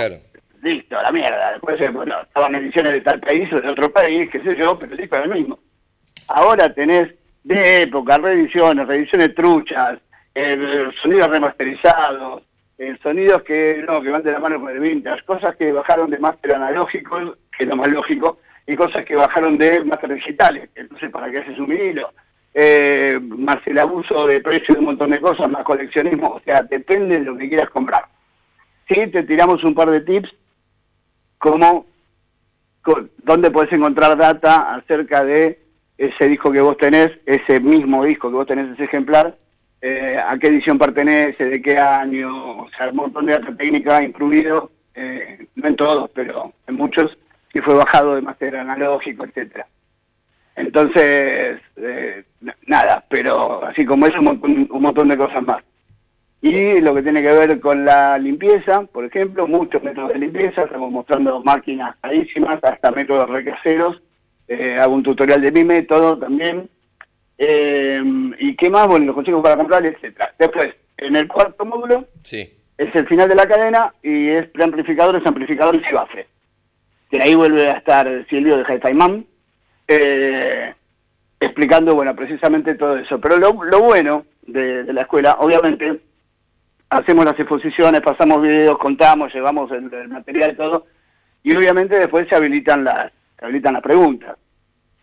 Listo, 0.61 1.01
la 1.01 1.11
mierda. 1.11 1.53
Después, 1.53 1.81
eh, 1.81 1.89
bueno, 1.89 2.21
estaban 2.21 2.53
ediciones 2.53 2.93
de 2.93 3.01
tal 3.01 3.19
país 3.19 3.51
o 3.51 3.59
de 3.59 3.69
otro 3.69 3.91
país, 3.91 4.29
qué 4.29 4.41
sé 4.41 4.55
yo, 4.55 4.77
pero 4.77 4.91
el 4.91 4.99
disco 4.99 5.15
era 5.15 5.25
el 5.25 5.33
mismo. 5.33 5.57
Ahora 6.27 6.71
tenés 6.71 7.15
de 7.43 7.81
época, 7.81 8.19
reediciones, 8.19 8.87
reediciones 8.87 9.33
truchas, 9.33 9.99
sonidos 11.01 11.29
remasterizados, 11.29 12.43
sonidos 13.01 13.41
que 13.41 13.83
no, 13.87 14.01
que 14.01 14.09
van 14.11 14.21
de 14.21 14.31
la 14.31 14.39
mano 14.39 14.59
con 14.59 14.69
el 14.69 14.79
vintage, 14.79 15.25
cosas 15.25 15.55
que 15.55 15.71
bajaron 15.71 16.11
de 16.11 16.19
máster 16.19 16.53
analógico, 16.53 17.35
que 17.57 17.63
es 17.63 17.67
lo 17.67 17.75
más 17.75 17.87
lógico, 17.87 18.37
y 18.67 18.75
cosas 18.75 19.05
que 19.05 19.15
bajaron 19.15 19.57
de 19.57 19.83
máster 19.83 20.13
digitales, 20.13 20.69
entonces 20.75 21.09
para 21.11 21.31
qué 21.31 21.39
haces 21.39 21.57
un 21.59 21.67
vinilo 21.67 22.11
eh, 22.53 23.17
más 23.21 23.57
el 23.65 23.79
abuso 23.79 24.27
de 24.27 24.41
precio 24.41 24.73
de 24.73 24.79
un 24.79 24.87
montón 24.87 25.11
de 25.11 25.21
cosas, 25.21 25.49
más 25.49 25.63
coleccionismo, 25.63 26.27
o 26.29 26.41
sea, 26.41 26.61
depende 26.63 27.19
de 27.19 27.25
lo 27.25 27.37
que 27.37 27.47
quieras 27.47 27.69
comprar. 27.69 28.05
Sí, 28.89 29.07
te 29.07 29.23
tiramos 29.23 29.63
un 29.63 29.73
par 29.73 29.89
de 29.89 30.01
tips 30.01 30.33
como 31.37 31.85
dónde 33.23 33.51
puedes 33.51 33.71
encontrar 33.71 34.17
data 34.17 34.73
acerca 34.73 35.23
de 35.23 35.59
ese 35.97 36.27
disco 36.27 36.51
que 36.51 36.61
vos 36.61 36.77
tenés, 36.77 37.09
ese 37.25 37.59
mismo 37.59 38.03
disco 38.03 38.29
que 38.29 38.35
vos 38.35 38.47
tenés, 38.47 38.71
ese 38.71 38.85
ejemplar, 38.85 39.37
eh, 39.81 40.17
a 40.17 40.37
qué 40.37 40.47
edición 40.47 40.77
pertenece, 40.77 41.45
de 41.45 41.61
qué 41.61 41.77
año, 41.77 42.63
o 42.63 42.69
sea, 42.75 42.89
un 42.89 42.97
montón 42.97 43.27
de 43.27 43.33
data 43.33 43.55
técnica 43.55 44.03
incluido, 44.03 44.71
eh, 44.93 45.47
no 45.55 45.67
en 45.67 45.75
todos, 45.75 46.09
pero 46.13 46.53
en 46.67 46.75
muchos, 46.75 47.17
si 47.51 47.59
fue 47.61 47.73
bajado 47.75 48.15
de 48.15 48.21
máster 48.21 48.55
analógico, 48.55 49.25
etcétera. 49.25 49.67
Entonces, 50.55 51.59
eh, 51.77 52.23
nada, 52.67 53.03
pero 53.09 53.63
así 53.65 53.85
como 53.85 54.05
eso, 54.05 54.19
un 54.19 54.69
montón, 54.69 55.07
de 55.07 55.17
cosas 55.17 55.43
más. 55.43 55.63
Y 56.41 56.79
lo 56.81 56.95
que 56.95 57.03
tiene 57.03 57.21
que 57.21 57.31
ver 57.31 57.59
con 57.59 57.85
la 57.85 58.17
limpieza, 58.17 58.81
por 58.83 59.05
ejemplo, 59.05 59.47
muchos 59.47 59.81
métodos 59.83 60.13
de 60.13 60.19
limpieza, 60.19 60.63
estamos 60.63 60.91
mostrando 60.91 61.41
máquinas 61.43 61.95
carísimas, 62.01 62.59
hasta 62.63 62.91
métodos 62.91 63.29
recaseros, 63.29 64.01
eh, 64.47 64.77
hago 64.77 64.95
un 64.95 65.03
tutorial 65.03 65.41
de 65.41 65.51
mi 65.51 65.63
método 65.63 66.17
también. 66.17 66.69
Eh, 67.37 68.01
¿Y 68.39 68.55
qué 68.55 68.69
más? 68.69 68.87
Bueno, 68.87 69.05
los 69.05 69.15
consejos 69.15 69.41
para 69.41 69.57
comprar, 69.57 69.85
etcétera. 69.85 70.33
Después, 70.37 70.69
en 70.97 71.15
el 71.15 71.27
cuarto 71.27 71.63
módulo, 71.63 72.05
sí. 72.23 72.51
es 72.77 72.95
el 72.95 73.07
final 73.07 73.29
de 73.29 73.35
la 73.35 73.47
cadena 73.47 73.93
y 74.03 74.29
es 74.29 74.47
preamplificadores, 74.47 75.25
amplificadores 75.25 75.81
y 75.89 75.93
bases. 75.93 76.27
Que 77.11 77.21
ahí 77.21 77.35
vuelve 77.35 77.69
a 77.69 77.73
estar 77.73 78.07
Silvio 78.29 78.57
de 78.57 78.63
Jaitaimán, 78.63 79.25
eh, 79.87 80.73
explicando, 81.41 81.93
bueno, 81.93 82.15
precisamente 82.15 82.75
todo 82.75 82.97
eso. 82.97 83.19
Pero 83.19 83.37
lo, 83.37 83.53
bueno 83.53 84.25
de, 84.43 84.85
la 84.93 85.01
escuela, 85.01 85.35
obviamente, 85.39 85.99
hacemos 86.89 87.25
las 87.25 87.37
exposiciones, 87.37 87.99
pasamos 87.99 88.41
videos, 88.41 88.77
contamos, 88.77 89.33
llevamos 89.33 89.69
el, 89.71 89.89
material 90.07 90.51
y 90.51 90.55
todo, 90.55 90.85
y 91.43 91.53
obviamente 91.53 91.99
después 91.99 92.27
se 92.29 92.35
habilitan 92.35 92.85
las, 92.85 93.11
se 93.37 93.45
habilitan 93.45 93.73
las 93.73 93.83
preguntas. 93.83 94.37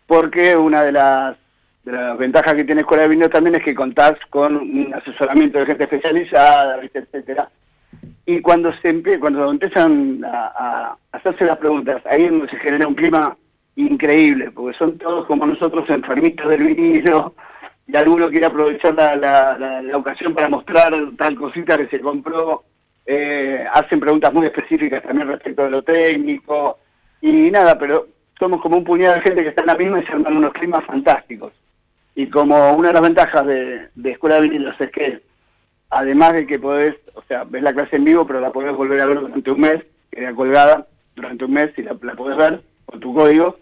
Porque 0.07 0.55
una 0.55 0.81
de 0.81 0.91
las, 0.91 1.37
de 1.83 1.91
las 1.91 2.17
ventajas 2.17 2.55
que 2.55 2.63
tiene 2.63 2.81
Escuela 2.81 3.03
de 3.03 3.09
Vino 3.09 3.29
también 3.29 3.57
es 3.57 3.63
que 3.63 3.75
contás 3.75 4.13
con 4.31 4.55
un 4.55 4.91
asesoramiento 4.95 5.59
de 5.59 5.67
gente 5.67 5.83
especializada, 5.83 6.79
etcétera. 6.81 7.49
Y 8.29 8.41
cuando 8.41 8.71
se 8.73 9.19
cuando 9.19 9.49
empiezan 9.49 10.23
a, 10.23 10.95
hacerse 11.13 11.45
las 11.45 11.57
preguntas, 11.57 11.99
ahí 12.05 12.29
se 12.51 12.57
genera 12.57 12.87
un 12.87 12.93
clima 12.93 13.35
increíble, 13.75 14.51
porque 14.51 14.77
son 14.77 14.99
todos 14.99 15.25
como 15.25 15.47
nosotros 15.47 15.89
enfermitos 15.89 16.47
del 16.47 16.63
vinilo, 16.63 17.33
y 17.87 17.95
alguno 17.95 18.29
quiere 18.29 18.45
aprovechar 18.45 18.93
la, 18.93 19.15
la, 19.15 19.97
ocasión 19.97 20.35
para 20.35 20.47
mostrar 20.47 20.93
tal 21.17 21.35
cosita 21.37 21.75
que 21.75 21.87
se 21.87 22.01
compró, 22.01 22.65
eh, 23.07 23.65
hacen 23.73 23.99
preguntas 23.99 24.31
muy 24.31 24.45
específicas 24.45 25.01
también 25.01 25.27
respecto 25.27 25.63
de 25.63 25.71
lo 25.71 25.81
técnico, 25.81 26.77
y 27.21 27.49
nada, 27.49 27.79
pero 27.79 28.09
somos 28.37 28.61
como 28.61 28.77
un 28.77 28.83
puñado 28.83 29.15
de 29.15 29.21
gente 29.21 29.41
que 29.41 29.49
está 29.49 29.61
en 29.61 29.67
la 29.67 29.75
misma 29.75 30.01
y 30.01 30.05
se 30.05 30.11
arman 30.11 30.37
unos 30.37 30.53
climas 30.53 30.85
fantásticos. 30.85 31.51
Y 32.13 32.27
como 32.27 32.73
una 32.73 32.89
de 32.89 32.93
las 32.93 33.01
ventajas 33.01 33.43
de, 33.47 33.87
de 33.95 34.11
Escuela 34.11 34.35
de 34.35 34.41
Vinilos 34.41 34.79
es 34.79 34.91
que, 34.91 35.28
además 35.89 36.33
de 36.33 36.47
que 36.47 36.59
podés, 36.59 36.95
o 37.15 37.21
sea, 37.23 37.43
ves 37.43 37.63
la 37.63 37.73
clase 37.73 37.95
en 37.95 38.05
vivo, 38.05 38.25
pero 38.25 38.39
la 38.39 38.51
podés 38.51 38.75
volver 38.75 38.99
a 39.01 39.05
ver 39.05 39.19
durante 39.19 39.51
un 39.51 39.59
mes, 39.59 39.83
queda 40.11 40.33
colgada 40.33 40.87
durante 41.15 41.45
un 41.45 41.53
mes 41.53 41.71
y 41.77 41.83
la, 41.83 41.95
la 42.01 42.13
podés 42.13 42.37
ver 42.37 42.61
con 42.85 42.99
tu 42.99 43.13
código, 43.13 43.57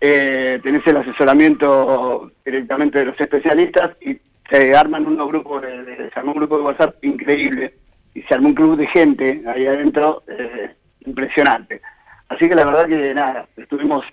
eh, 0.00 0.58
tenés 0.62 0.86
el 0.86 0.96
asesoramiento 0.96 2.32
directamente 2.44 3.00
de 3.00 3.04
los 3.06 3.20
especialistas 3.20 3.90
y 4.00 4.18
se 4.50 4.74
arman 4.74 5.06
unos 5.06 5.28
grupos 5.28 5.62
de, 5.62 6.10
se 6.12 6.18
armó 6.18 6.32
un 6.32 6.38
grupo 6.38 6.56
de 6.56 6.64
WhatsApp 6.64 7.04
increíble 7.04 7.74
y 8.14 8.22
se 8.22 8.34
armó 8.34 8.48
un 8.48 8.54
club 8.54 8.76
de 8.76 8.86
gente 8.86 9.42
ahí 9.46 9.66
adentro 9.66 10.22
eh, 10.26 10.70
impresionante. 11.06 11.80
Así 12.28 12.48
que 12.48 12.54
la 12.54 12.64
verdad 12.64 12.86
que 12.86 13.14
nada, 13.14 13.46
estuvimos 13.56 14.04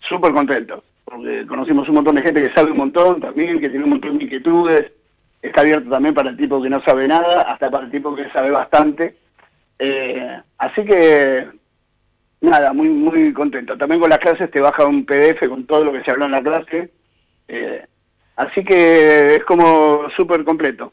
súper 0.00 0.32
contentos, 0.32 0.82
porque 1.04 1.46
conocimos 1.46 1.88
un 1.88 1.96
montón 1.96 2.16
de 2.16 2.22
gente 2.22 2.42
que 2.42 2.54
sabe 2.54 2.72
un 2.72 2.78
montón 2.78 3.20
también, 3.20 3.60
que 3.60 3.70
tiene 3.70 3.84
un 3.84 3.90
montón 3.90 4.18
de 4.18 4.24
inquietudes, 4.24 4.92
está 5.42 5.60
abierto 5.60 5.90
también 5.90 6.14
para 6.14 6.30
el 6.30 6.36
tipo 6.36 6.62
que 6.62 6.70
no 6.70 6.82
sabe 6.82 7.08
nada, 7.08 7.42
hasta 7.42 7.70
para 7.70 7.84
el 7.84 7.90
tipo 7.90 8.14
que 8.14 8.30
sabe 8.30 8.50
bastante. 8.50 9.16
Eh, 9.78 10.40
así 10.58 10.84
que 10.84 11.46
Nada, 12.40 12.72
muy 12.72 12.88
muy 12.88 13.32
contento. 13.32 13.76
También 13.76 14.00
con 14.00 14.10
las 14.10 14.20
clases 14.20 14.50
te 14.50 14.60
baja 14.60 14.86
un 14.86 15.04
PDF 15.04 15.48
con 15.48 15.66
todo 15.66 15.84
lo 15.84 15.92
que 15.92 16.02
se 16.04 16.10
habló 16.10 16.26
en 16.26 16.32
la 16.32 16.42
clase. 16.42 16.90
Eh, 17.48 17.84
así 18.36 18.64
que 18.64 19.34
es 19.34 19.44
como 19.44 20.08
súper 20.16 20.44
completo. 20.44 20.92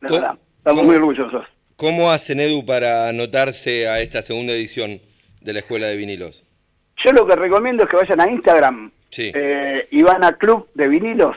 La 0.00 0.10
verdad, 0.10 0.38
estamos 0.58 0.84
muy 0.84 0.96
orgullosos. 0.96 1.46
¿Cómo 1.76 2.10
hacen 2.10 2.38
Edu 2.40 2.66
para 2.66 3.08
anotarse 3.08 3.88
a 3.88 4.00
esta 4.00 4.20
segunda 4.20 4.52
edición 4.52 5.00
de 5.40 5.52
la 5.52 5.60
Escuela 5.60 5.86
de 5.86 5.96
Vinilos? 5.96 6.44
Yo 7.02 7.12
lo 7.12 7.26
que 7.26 7.34
recomiendo 7.34 7.84
es 7.84 7.88
que 7.88 7.96
vayan 7.96 8.20
a 8.20 8.30
Instagram 8.30 8.92
eh, 9.16 9.88
y 9.90 10.02
van 10.02 10.22
a 10.22 10.36
Club 10.36 10.68
de 10.74 10.88
Vinilos. 10.88 11.36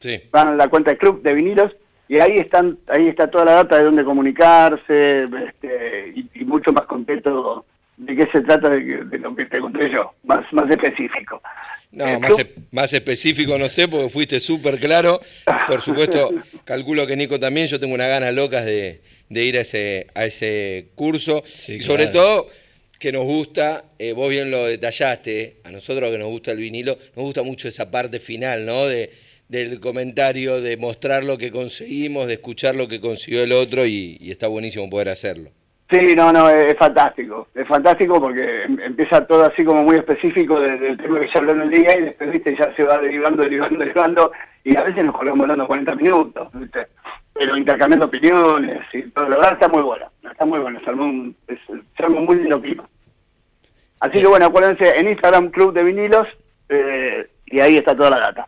Sí. 0.00 0.20
Van 0.32 0.48
a 0.48 0.54
la 0.56 0.68
cuenta 0.68 0.90
de 0.90 0.98
Club 0.98 1.22
de 1.22 1.34
Vinilos 1.34 1.72
y 2.08 2.18
ahí 2.18 2.38
están 2.38 2.78
ahí 2.88 3.08
está 3.08 3.30
toda 3.30 3.44
la 3.44 3.52
data 3.52 3.78
de 3.78 3.84
dónde 3.84 4.04
comunicarse 4.04 5.28
este, 5.46 6.12
y, 6.14 6.28
y, 6.34 6.44
mucho 6.44 6.72
más 6.72 6.86
completo 6.86 7.64
de 7.98 8.14
qué 8.14 8.28
se 8.32 8.40
trata 8.42 8.70
de, 8.70 9.18
lo 9.18 9.34
que 9.34 9.44
te 9.46 9.58
conté 9.58 9.90
yo, 9.90 10.14
más, 10.24 10.40
más 10.52 10.70
específico. 10.70 11.42
No, 11.90 12.06
eh, 12.06 12.18
más, 12.18 12.32
más, 12.70 12.92
específico 12.92 13.58
no 13.58 13.68
sé, 13.68 13.88
porque 13.88 14.08
fuiste 14.08 14.40
súper 14.40 14.78
claro. 14.78 15.20
Por 15.66 15.80
supuesto, 15.80 16.30
calculo 16.64 17.06
que 17.06 17.16
Nico 17.16 17.40
también, 17.40 17.66
yo 17.66 17.80
tengo 17.80 17.94
unas 17.94 18.08
ganas 18.08 18.32
locas 18.34 18.64
de, 18.64 19.00
ir 19.30 19.56
a 19.58 19.62
ese, 19.62 20.06
a 20.14 20.24
ese 20.24 20.90
curso. 20.94 21.42
y 21.66 21.80
sobre 21.80 22.06
todo, 22.06 22.48
que 22.98 23.10
nos 23.10 23.24
gusta, 23.24 23.84
eh, 23.98 24.12
vos 24.12 24.30
bien 24.30 24.50
lo 24.50 24.66
detallaste, 24.66 25.56
a 25.64 25.72
nosotros 25.72 26.10
que 26.10 26.18
nos 26.18 26.28
gusta 26.28 26.52
el 26.52 26.58
vinilo, 26.58 26.98
nos 27.16 27.24
gusta 27.24 27.42
mucho 27.42 27.68
esa 27.68 27.90
parte 27.90 28.20
final, 28.20 28.64
¿no? 28.64 28.86
De, 28.86 29.10
del 29.48 29.80
comentario, 29.80 30.60
de 30.60 30.76
mostrar 30.76 31.24
lo 31.24 31.38
que 31.38 31.50
conseguimos, 31.50 32.26
de 32.26 32.34
escuchar 32.34 32.76
lo 32.76 32.88
que 32.88 33.00
consiguió 33.00 33.42
el 33.42 33.52
otro 33.52 33.86
y 33.86 34.18
está 34.30 34.48
buenísimo 34.48 34.88
poder 34.90 35.08
hacerlo. 35.08 35.50
Sí, 35.90 36.14
no, 36.14 36.30
no, 36.32 36.50
es, 36.50 36.76
fantástico. 36.76 37.48
Es 37.54 37.66
fantástico 37.66 38.20
porque 38.20 38.64
em, 38.64 38.78
empieza 38.80 39.26
todo 39.26 39.44
así 39.44 39.64
como 39.64 39.84
muy 39.84 39.96
específico 39.96 40.60
del, 40.60 40.98
tema 40.98 41.20
que 41.20 41.28
se 41.28 41.38
habló 41.38 41.52
en 41.52 41.62
el 41.62 41.70
día 41.70 41.98
y 41.98 42.02
después, 42.02 42.30
viste, 42.30 42.54
ya 42.58 42.74
se 42.76 42.82
va 42.82 42.98
derivando, 42.98 43.42
derivando, 43.42 43.78
derivando 43.78 44.32
y 44.64 44.76
a 44.76 44.82
veces 44.82 45.02
nos 45.04 45.16
colgamos 45.16 45.44
hablando 45.44 45.66
40 45.66 45.94
minutos, 45.94 46.48
viste. 46.52 46.88
Pero 47.32 47.56
intercambiando 47.56 48.06
opiniones 48.06 48.82
y 48.92 49.02
todo. 49.10 49.28
La 49.30 49.36
verdad 49.36 49.52
está 49.54 49.68
muy 49.68 49.82
bueno, 49.82 50.10
está 50.30 50.44
muy 50.44 50.58
bueno. 50.58 50.78
Se 50.80 50.90
armó 50.90 51.04
un, 51.04 51.36
es, 51.46 51.58
muy 52.10 52.36
lindo 52.36 52.60
clima. 52.60 52.86
Así 54.00 54.20
que 54.20 54.26
bueno, 54.26 54.46
acuérdense, 54.46 54.98
en 54.98 55.08
Instagram 55.08 55.48
Club 55.48 55.72
de 55.72 55.84
Vinilos 55.84 56.28
eh, 56.68 57.30
y 57.46 57.60
ahí 57.60 57.78
está 57.78 57.96
toda 57.96 58.10
la 58.10 58.18
data. 58.18 58.46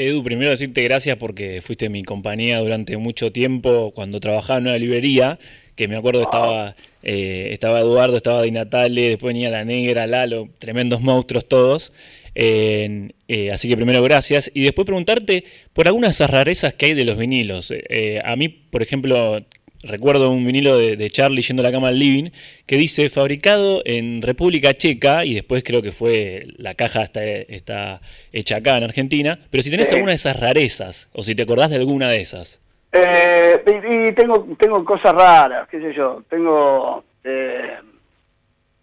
Edu, 0.00 0.24
primero 0.24 0.48
decirte 0.50 0.82
gracias 0.82 1.18
porque 1.18 1.60
fuiste 1.60 1.90
mi 1.90 2.02
compañía 2.04 2.58
durante 2.60 2.96
mucho 2.96 3.32
tiempo 3.32 3.92
cuando 3.94 4.18
trabajaba 4.18 4.58
en 4.58 4.68
una 4.68 4.78
librería 4.78 5.38
que 5.76 5.88
me 5.88 5.96
acuerdo 5.96 6.22
estaba, 6.22 6.74
eh, 7.02 7.50
estaba 7.52 7.80
Eduardo, 7.80 8.16
estaba 8.16 8.40
Di 8.40 8.50
Natale, 8.50 9.10
después 9.10 9.34
venía 9.34 9.50
La 9.50 9.62
Negra, 9.66 10.06
Lalo, 10.06 10.48
tremendos 10.58 11.02
monstruos 11.02 11.46
todos. 11.46 11.92
Eh, 12.34 13.10
así 13.52 13.68
que 13.68 13.76
primero 13.76 14.02
gracias. 14.02 14.50
Y 14.54 14.62
después 14.62 14.86
preguntarte 14.86 15.44
por 15.74 15.86
algunas 15.86 16.08
de 16.08 16.12
esas 16.12 16.30
rarezas 16.30 16.72
que 16.72 16.86
hay 16.86 16.94
de 16.94 17.04
los 17.04 17.18
vinilos. 17.18 17.70
Eh, 17.70 18.22
a 18.24 18.36
mí, 18.36 18.48
por 18.48 18.82
ejemplo, 18.82 19.44
recuerdo 19.82 20.30
un 20.30 20.44
vinilo 20.44 20.76
de, 20.76 21.10
Charlie 21.10 21.42
yendo 21.42 21.62
a 21.62 21.64
la 21.64 21.72
cama 21.72 21.88
al 21.88 21.98
living 21.98 22.30
que 22.66 22.76
dice 22.76 23.08
fabricado 23.08 23.82
en 23.84 24.22
República 24.22 24.74
Checa 24.74 25.24
y 25.24 25.34
después 25.34 25.64
creo 25.64 25.82
que 25.82 25.92
fue 25.92 26.46
la 26.56 26.74
caja 26.74 27.02
está, 27.02 27.24
está 27.24 28.00
hecha 28.32 28.56
acá 28.56 28.76
en 28.76 28.84
Argentina. 28.84 29.38
Pero 29.50 29.62
si 29.62 29.70
tenés 29.70 29.90
alguna 29.92 30.10
de 30.10 30.16
esas 30.16 30.38
rarezas 30.38 31.08
o 31.12 31.22
si 31.22 31.34
te 31.34 31.42
acordás 31.42 31.70
de 31.70 31.76
alguna 31.76 32.08
de 32.08 32.20
esas. 32.20 32.60
Eh, 32.92 33.62
y, 33.66 34.12
tengo 34.12 34.46
tengo 34.58 34.84
cosas 34.84 35.14
raras, 35.14 35.68
qué 35.68 35.80
sé 35.80 35.94
yo. 35.94 36.22
Tengo, 36.28 37.04
eh, 37.24 37.78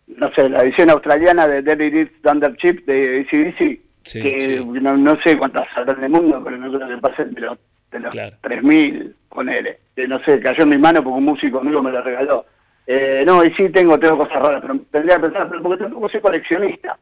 no 0.08 0.32
sé, 0.34 0.50
la 0.50 0.62
edición 0.62 0.90
australiana 0.90 1.48
de 1.48 1.62
Debbie 1.62 1.90
Reed's 1.90 2.22
Thunder 2.22 2.56
Chip 2.58 2.86
de 2.86 3.22
ACDC, 3.22 3.80
que 4.22 4.64
No, 4.82 5.22
sé 5.22 5.38
cuántas 5.38 5.68
saldrán 5.74 6.02
del 6.02 6.10
mundo, 6.10 6.42
pero 6.44 6.58
no 6.58 6.72
creo 6.72 6.88
que 6.88 6.98
pasen 7.02 7.34
de 7.34 7.42
los, 7.42 7.58
de 7.92 8.00
los 8.00 8.14
3.000, 8.14 9.14
con 9.30 9.50
él. 9.50 9.76
Que 9.96 10.08
no 10.08 10.20
sé, 10.24 10.40
cayó 10.40 10.64
en 10.64 10.70
mi 10.70 10.78
mano 10.78 11.04
porque 11.04 11.18
un 11.18 11.26
músico 11.26 11.60
amigo 11.60 11.82
me 11.82 11.92
la 11.92 12.02
regaló. 12.02 12.46
Eh, 12.86 13.24
no, 13.26 13.44
y 13.44 13.54
sí 13.54 13.70
tengo, 13.70 14.00
tengo 14.00 14.18
cosas 14.18 14.42
raras, 14.42 14.62
pero 14.62 14.80
tendría 14.92 15.16
que 15.16 15.24
pensar, 15.24 15.50
porque 15.62 15.84
tampoco 15.84 16.10
soy 16.10 16.22
coleccionista. 16.22 16.98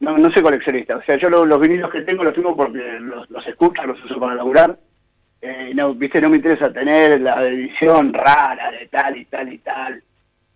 No, 0.00 0.16
no 0.16 0.30
soy 0.30 0.42
coleccionista. 0.42 0.96
O 0.96 1.02
sea, 1.02 1.16
yo 1.16 1.28
los, 1.28 1.60
vinilos 1.60 1.90
que 1.90 2.02
tengo 2.02 2.24
los 2.24 2.34
tengo 2.34 2.56
porque 2.56 2.98
los, 3.00 3.28
los 3.30 3.46
escucho, 3.46 3.84
los 3.84 4.02
uso 4.04 4.18
para 4.18 4.34
laburar 4.34 4.78
eh, 5.40 5.72
no, 5.74 5.94
viste, 5.94 6.20
no 6.20 6.30
me 6.30 6.36
interesa 6.36 6.72
tener 6.72 7.20
la 7.20 7.46
edición 7.46 8.12
rara 8.12 8.72
de 8.72 8.86
tal 8.88 9.16
y 9.16 9.24
tal 9.26 9.52
y 9.52 9.58
tal. 9.58 10.02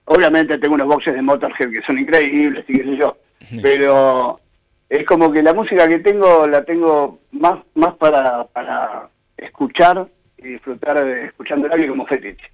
Obviamente 0.07 0.59
tengo 0.59 0.75
unos 0.75 0.89
boxes 0.89 1.15
de 1.15 1.23
Motorhead 1.23 1.71
que 1.71 1.83
son 1.83 1.99
increíbles 1.99 2.65
y 2.67 2.79
qué 2.79 2.85
sé 2.85 2.97
yo, 2.97 3.17
pero 3.63 4.41
es 4.89 5.07
como 5.07 5.31
que 5.31 5.43
la 5.43 5.55
música 5.55 5.87
que 5.87 6.01
tengo 6.01 6.49
la 6.49 6.65
tengo 6.65 7.21
más 7.31 7.61
más 7.75 7.95
para, 7.95 8.45
para 8.49 9.09
escuchar 9.45 10.07
y 10.39 10.49
disfrutar 10.49 11.05
de 11.05 11.27
escuchándola 11.27 11.77
que 11.77 11.89
como 11.89 12.07
fetiche. 12.07 12.51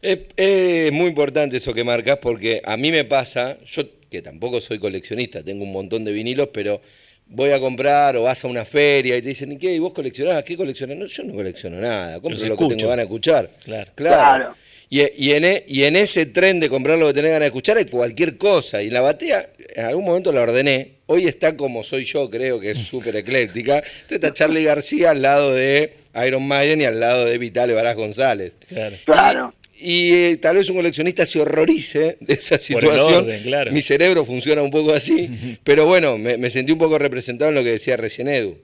Es, 0.00 0.92
muy 0.92 1.08
importante 1.08 1.56
eso 1.56 1.72
que 1.72 1.84
marcas 1.84 2.18
porque 2.18 2.60
a 2.64 2.76
mí 2.76 2.90
me 2.90 3.04
pasa, 3.04 3.58
yo 3.64 3.82
que 4.10 4.22
tampoco 4.22 4.60
soy 4.60 4.78
coleccionista, 4.78 5.42
tengo 5.42 5.64
un 5.64 5.72
montón 5.72 6.04
de 6.04 6.12
vinilos, 6.12 6.48
pero 6.52 6.80
voy 7.26 7.50
a 7.50 7.60
comprar 7.60 8.16
o 8.16 8.22
vas 8.24 8.44
a 8.44 8.48
una 8.48 8.64
feria 8.64 9.16
y 9.16 9.22
te 9.22 9.28
dicen, 9.28 9.52
¿y 9.52 9.58
qué? 9.58 9.74
¿Y 9.74 9.78
vos 9.78 9.92
coleccionás? 9.92 10.44
¿Qué 10.44 10.56
coleccionás? 10.56 10.96
No, 10.96 11.06
yo 11.06 11.24
no 11.24 11.34
colecciono 11.34 11.80
nada, 11.80 12.20
compro 12.20 12.46
lo 12.46 12.56
que 12.56 12.68
tengo 12.68 12.88
ganas 12.88 12.96
de 12.96 13.02
escuchar. 13.02 13.50
Claro. 13.64 13.90
claro. 13.94 14.54
Y, 14.90 15.02
y, 15.16 15.32
en, 15.32 15.44
e, 15.44 15.64
y 15.66 15.84
en 15.84 15.96
ese 15.96 16.26
tren 16.26 16.60
de 16.60 16.68
comprar 16.68 16.98
lo 16.98 17.06
que 17.08 17.14
tenés 17.14 17.30
ganas 17.30 17.42
de 17.42 17.46
escuchar 17.46 17.78
hay 17.78 17.86
cualquier 17.86 18.36
cosa. 18.36 18.82
Y 18.82 18.90
la 18.90 19.00
batea, 19.00 19.50
en 19.74 19.84
algún 19.84 20.04
momento 20.04 20.32
la 20.32 20.42
ordené. 20.42 20.92
Hoy 21.06 21.26
está 21.26 21.56
como 21.56 21.84
soy 21.84 22.04
yo, 22.04 22.30
creo 22.30 22.60
que 22.60 22.70
es 22.72 22.78
súper 22.88 23.16
ecléctica. 23.16 23.78
Entonces 23.78 24.16
está 24.16 24.32
Charlie 24.32 24.64
García 24.64 25.10
al 25.10 25.22
lado 25.22 25.52
de 25.52 25.94
Iron 26.26 26.46
Maiden 26.46 26.80
y 26.80 26.84
al 26.84 27.00
lado 27.00 27.24
de 27.24 27.38
Vitale 27.38 27.74
Barás 27.74 27.96
González. 27.96 28.52
Claro. 28.68 28.96
claro 29.04 29.54
y 29.84 30.12
eh, 30.12 30.36
tal 30.38 30.56
vez 30.56 30.68
un 30.70 30.76
coleccionista 30.76 31.26
se 31.26 31.40
horrorice 31.40 32.16
de 32.20 32.34
esa 32.34 32.58
situación. 32.58 33.26
Mi 33.70 33.82
cerebro 33.82 34.24
funciona 34.24 34.62
un 34.62 34.70
poco 34.70 34.94
así, 34.94 35.58
pero 35.64 35.86
bueno, 35.86 36.16
me, 36.16 36.50
sentí 36.50 36.72
un 36.72 36.78
poco 36.78 36.98
representado 36.98 37.50
en 37.50 37.56
lo 37.56 37.62
que 37.62 37.72
decía 37.72 37.96
recién 37.96 38.28
Edu. 38.28 38.56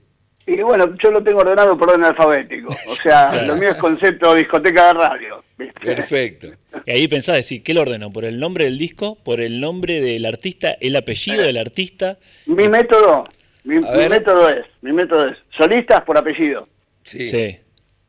Y 0.47 0.63
bueno, 0.63 0.97
yo 1.03 1.11
lo 1.11 1.23
tengo 1.23 1.41
ordenado 1.41 1.77
por 1.79 1.91
orden 1.91 2.05
alfabético, 2.05 2.69
o 2.69 2.95
sea, 2.95 3.43
lo 3.43 3.55
mío 3.57 3.71
es 3.71 3.77
concepto 3.77 4.35
discoteca 4.35 4.89
de 4.89 4.93
radio. 4.95 5.45
Perfecto. 5.83 6.49
Y 6.87 6.91
ahí 6.91 7.09
pensás 7.09 7.37
decir, 7.37 7.63
¿qué 7.63 7.75
lo 7.75 7.83
ordeno? 7.83 8.11
¿Por 8.11 8.25
el 8.25 8.41
nombre 8.41 8.65
del 8.65 8.79
disco? 8.79 9.17
¿Por 9.23 9.41
el 9.41 9.61
nombre 9.61 10.01
del 10.01 10.25
artista? 10.25 10.77
¿El 10.81 10.97
apellido 10.97 11.43
del 11.43 11.59
artista? 11.59 12.19
Mi 12.47 12.69
método, 12.69 13.25
Mi, 13.65 13.77
mi 13.77 14.09
método 14.09 14.49
es, 14.49 14.65
mi 14.81 14.93
método 14.93 15.29
es 15.29 15.37
solistas 15.57 16.01
por 16.03 16.17
apellido. 16.17 16.67
Sí. 17.03 17.27
sí. 17.27 17.59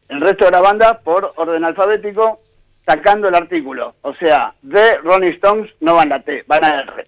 El 0.08 0.22
resto 0.22 0.46
de 0.46 0.52
la 0.52 0.62
banda 0.62 1.00
por 1.00 1.34
orden 1.36 1.64
alfabético, 1.64 2.42
sacando 2.86 3.28
el 3.28 3.36
artículo. 3.36 3.96
O 4.02 4.14
sea, 4.16 4.54
de 4.62 4.98
Ronnie 4.98 5.32
Stones 5.32 5.72
no 5.80 5.96
van 5.96 6.10
la 6.10 6.22
T, 6.22 6.44
van 6.48 6.64
a 6.64 6.80
R. 6.82 7.04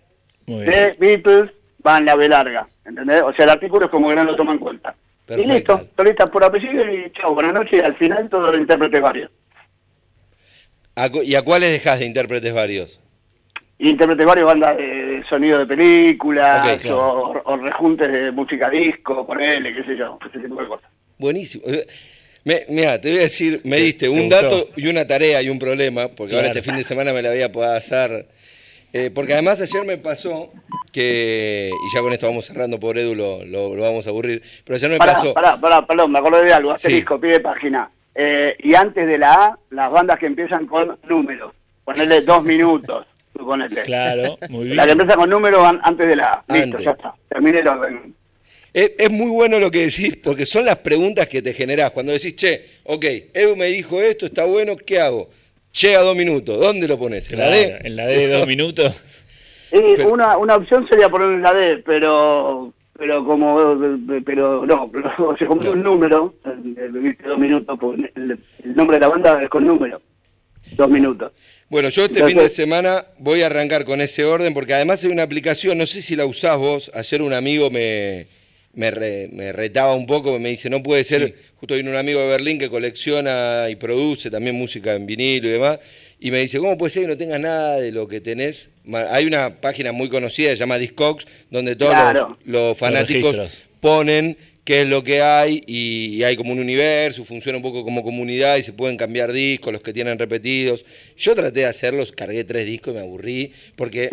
de 0.45 0.95
Beatles 0.99 1.51
van 1.79 2.05
la 2.05 2.15
B 2.15 2.29
larga. 2.29 2.67
¿Entendés? 2.85 3.21
O 3.21 3.33
sea, 3.33 3.45
el 3.45 3.51
artículo 3.51 3.85
es 3.85 3.91
como 3.91 4.09
que 4.09 4.15
no 4.15 4.23
lo 4.23 4.35
toman 4.35 4.55
en 4.55 4.59
cuenta. 4.61 4.95
Y 5.29 5.45
listo, 5.45 5.87
solistas 5.95 6.29
por 6.29 6.43
apellido 6.43 6.83
y 6.91 7.11
chao, 7.13 7.33
buenas 7.33 7.53
noches. 7.53 7.79
Y 7.81 7.85
al 7.85 7.95
final 7.95 8.29
todos 8.29 8.51
los 8.51 8.59
intérpretes 8.59 9.01
varios. 9.01 9.31
¿Y 11.23 11.35
a 11.35 11.41
cuáles 11.41 11.71
dejas 11.71 11.99
de 11.99 12.05
intérpretes 12.05 12.53
varios? 12.53 12.99
Intérpretes 13.79 14.25
varios, 14.25 14.45
bandas 14.45 14.77
de, 14.77 15.23
sonido 15.29 15.59
de 15.59 15.65
películas 15.65 16.85
o, 16.85 17.57
rejuntes 17.61 18.11
de 18.11 18.31
música 18.31 18.69
disco, 18.69 19.25
ponele, 19.25 19.73
qué 19.73 19.83
sé 19.83 19.97
yo, 19.97 20.19
ese 20.29 20.39
tipo 20.39 20.61
de 20.61 20.67
cosas. 20.67 20.89
Buenísimo. 21.17 21.63
mira, 22.67 23.01
te 23.01 23.09
voy 23.09 23.19
a 23.19 23.21
decir, 23.21 23.61
me 23.63 23.77
diste 23.77 24.07
un 24.09 24.29
dato 24.29 24.69
y 24.75 24.87
una 24.87 25.07
tarea 25.07 25.41
y 25.41 25.49
un 25.49 25.57
problema, 25.57 26.09
porque 26.09 26.35
ahora 26.35 26.47
este 26.47 26.61
fin 26.61 26.75
de 26.75 26.83
semana 26.83 27.13
me 27.13 27.21
la 27.21 27.29
voy 27.29 27.41
a 27.41 27.51
pasar. 27.51 28.27
Eh, 28.91 29.09
porque 29.09 29.33
además 29.33 29.59
ayer 29.59 29.83
me 29.85 29.97
pasó 29.97 30.51
que, 30.93 31.71
y 31.71 31.95
ya 31.95 32.01
con 32.01 32.13
esto 32.13 32.27
vamos 32.27 32.45
cerrando, 32.45 32.79
por 32.79 32.97
Edu 32.97 33.15
lo, 33.15 33.75
vamos 33.75 34.07
a 34.07 34.12
aburrir, 34.12 34.41
pero 34.63 34.77
ayer 34.77 34.89
me 34.89 34.97
pasó... 34.97 35.33
Pará, 35.33 35.59
pará, 35.59 35.85
perdón, 35.85 36.12
me 36.12 36.19
acordé 36.19 36.45
de 36.45 36.53
algo, 36.53 36.71
asterisco, 36.71 37.19
pide 37.19 37.39
página. 37.41 37.89
Eh, 38.15 38.55
y 38.59 38.75
antes 38.75 39.07
de 39.07 39.17
la 39.17 39.33
A, 39.33 39.59
las 39.71 39.91
bandas 39.91 40.19
que 40.19 40.27
empiezan 40.27 40.67
con 40.67 40.97
números. 41.09 41.53
Ponerle 41.83 42.21
dos 42.21 42.43
minutos. 42.43 43.07
Claro, 43.83 44.38
muy 44.50 44.65
bien. 44.65 44.77
La 44.77 44.85
que 44.85 44.91
empieza 44.91 45.15
con 45.15 45.29
números 45.29 45.67
antes 45.81 46.07
de 46.07 46.15
la 46.15 46.43
A. 46.47 46.53
Listo, 46.53 46.77
ya 46.77 46.91
está. 46.91 47.15
Termine 47.27 47.59
el 47.59 47.67
orden. 47.67 48.15
Es, 48.73 49.12
muy 49.12 49.29
bueno 49.29 49.59
lo 49.59 49.69
que 49.69 49.85
decís, 49.85 50.17
porque 50.17 50.45
son 50.45 50.65
las 50.65 50.77
preguntas 50.77 51.27
que 51.27 51.41
te 51.41 51.53
generás. 51.53 51.91
Cuando 51.91 52.12
decís, 52.12 52.35
che, 52.35 52.65
ok, 52.83 53.05
Edu 53.33 53.55
me 53.55 53.67
dijo 53.67 54.01
esto, 54.01 54.25
está 54.27 54.45
bueno, 54.45 54.75
¿qué 54.77 55.00
hago? 55.00 55.29
Che, 55.71 55.95
a 55.95 56.01
dos 56.01 56.15
minutos, 56.15 56.59
¿dónde 56.59 56.88
lo 56.88 56.97
pones? 56.97 57.31
¿En 57.31 57.39
la 57.39 57.50
D? 57.50 57.79
En 57.83 57.95
la 57.95 58.05
D 58.07 58.27
de 58.27 58.33
dos 58.33 58.47
minutos. 58.53 59.03
Una, 60.09 60.37
una 60.37 60.55
opción 60.55 60.87
sería 60.87 61.09
poner 61.09 61.39
la 61.39 61.53
D, 61.53 61.77
pero 61.79 62.73
pero 62.97 63.25
como 63.25 63.77
pero 64.23 64.65
no, 64.65 64.91
sea, 65.37 65.47
como 65.47 65.69
un 65.71 65.83
número, 65.83 66.33
dos 66.43 67.39
minutos, 67.39 67.77
pues, 67.79 67.99
el, 68.15 68.39
nombre 68.75 68.97
de 68.97 69.01
la 69.01 69.09
banda 69.09 69.41
es 69.41 69.49
con 69.49 69.65
número, 69.65 70.01
dos 70.75 70.89
minutos. 70.89 71.31
Bueno, 71.69 71.89
yo 71.89 72.05
este 72.05 72.23
fin 72.25 72.37
de 72.37 72.49
semana 72.49 73.05
voy 73.17 73.41
a 73.41 73.47
arrancar 73.47 73.83
con 73.83 73.99
ese 73.99 74.23
orden 74.25 74.53
porque 74.53 74.75
además 74.75 75.03
hay 75.03 75.11
una 75.11 75.23
aplicación, 75.23 75.77
no 75.79 75.87
sé 75.87 76.01
si 76.03 76.15
la 76.15 76.25
usás 76.25 76.57
vos, 76.57 76.91
ayer 76.93 77.21
un 77.23 77.33
amigo 77.33 77.71
me, 77.71 78.27
me, 78.73 79.51
retaba 79.51 79.93
un 79.93 80.07
poco, 80.07 80.37
me 80.39 80.49
dice, 80.49 80.69
no 80.69 80.81
puede 80.81 81.03
ser, 81.03 81.35
justo 81.55 81.75
hay 81.75 81.81
un 81.81 81.95
amigo 81.95 82.19
de 82.21 82.27
Berlín 82.27 82.57
que 82.57 82.69
colecciona 82.69 83.67
y 83.69 83.75
produce 83.75 84.31
también 84.31 84.55
música 84.55 84.93
en 84.93 85.05
vinilo 85.05 85.47
y 85.47 85.51
demás, 85.51 85.79
y 86.19 86.31
me 86.31 86.39
dice, 86.39 86.57
¿cómo 86.59 86.77
puede 86.77 86.89
ser 86.89 87.03
que 87.03 87.09
no 87.09 87.17
tengas 87.17 87.39
nada 87.39 87.79
de 87.79 87.91
lo 87.91 88.07
que 88.07 88.21
tenés? 88.21 88.69
Hay 89.09 89.25
una 89.25 89.61
página 89.61 89.91
muy 89.91 90.09
conocida, 90.09 90.51
se 90.51 90.57
llama 90.57 90.77
Discogs, 90.77 91.25
donde 91.51 91.75
todos 91.75 91.95
los, 92.45 92.77
fanáticos 92.77 93.37
ponen 93.79 94.37
qué 94.63 94.82
es 94.82 94.89
lo 94.89 95.03
que 95.03 95.22
hay 95.22 95.62
y, 95.67 96.24
hay 96.24 96.36
como 96.36 96.53
un 96.53 96.60
universo, 96.60 97.25
funciona 97.25 97.58
un 97.58 97.63
poco 97.63 97.84
como 97.84 98.03
comunidad 98.03 98.58
y 98.58 98.63
se 98.63 98.74
pueden 98.74 98.98
cambiar 98.98 99.32
discos, 99.32 99.74
los 99.74 99.82
que 99.82 99.93
tienen 99.93 100.17
repetidos. 100.17 100.86
Yo 101.17 101.36
traté 101.36 101.62
de 101.62 101.65
hacerlos, 101.65 102.12
cargué 102.12 102.43
tres 102.43 102.65
discos 102.65 102.93
y 102.93 102.98
me 102.98 103.01
aburrí 103.01 103.53
porque... 103.75 104.10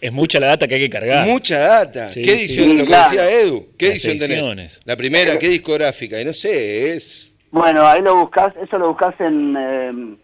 Es 0.00 0.12
mucha 0.12 0.40
la 0.40 0.48
data 0.48 0.66
que 0.66 0.74
hay 0.76 0.80
que 0.80 0.90
cargar. 0.90 1.26
Mucha 1.26 1.58
data. 1.58 2.08
¿Qué 2.12 2.32
edición? 2.32 2.78
lo 2.78 2.86
que 2.86 2.96
decía 2.96 3.30
Edu. 3.30 3.68
¿Qué 3.76 3.88
edición 3.88 4.18
tenés? 4.18 4.80
La 4.84 4.96
primera, 4.96 5.38
¿qué 5.38 5.48
discográfica? 5.48 6.20
Y 6.20 6.24
no 6.24 6.32
sé, 6.32 6.94
es... 6.94 7.34
Bueno, 7.50 7.86
ahí 7.86 8.00
lo 8.00 8.16
buscas, 8.16 8.54
eso 8.62 8.78
lo 8.78 8.88
buscas 8.88 9.14
en... 9.20 9.56
Eh, 9.56 10.16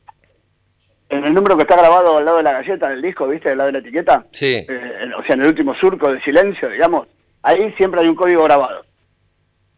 en 1.10 1.24
el 1.24 1.32
número 1.32 1.56
que 1.56 1.62
está 1.62 1.76
grabado 1.76 2.18
al 2.18 2.24
lado 2.24 2.36
de 2.36 2.42
la 2.42 2.52
galleta 2.52 2.90
del 2.90 3.00
disco, 3.00 3.26
¿viste? 3.28 3.48
Al 3.48 3.58
lado 3.58 3.68
de 3.68 3.72
la 3.72 3.78
etiqueta. 3.78 4.26
Sí. 4.30 4.66
Eh, 4.68 5.10
o 5.18 5.24
sea, 5.24 5.36
en 5.36 5.40
el 5.40 5.48
último 5.48 5.74
surco 5.74 6.12
de 6.12 6.20
silencio, 6.20 6.68
digamos. 6.68 7.08
Ahí 7.42 7.72
siempre 7.78 8.00
hay 8.00 8.08
un 8.08 8.14
código 8.14 8.44
grabado. 8.44 8.84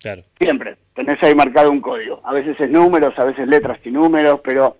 Claro. 0.00 0.22
Siempre. 0.38 0.76
Tenés 0.94 1.22
ahí 1.22 1.34
marcado 1.34 1.70
un 1.70 1.80
código. 1.80 2.20
A 2.24 2.32
veces 2.32 2.58
es 2.58 2.70
números, 2.70 3.18
a 3.18 3.24
veces 3.24 3.46
letras 3.46 3.78
y 3.84 3.90
números, 3.90 4.40
pero 4.42 4.76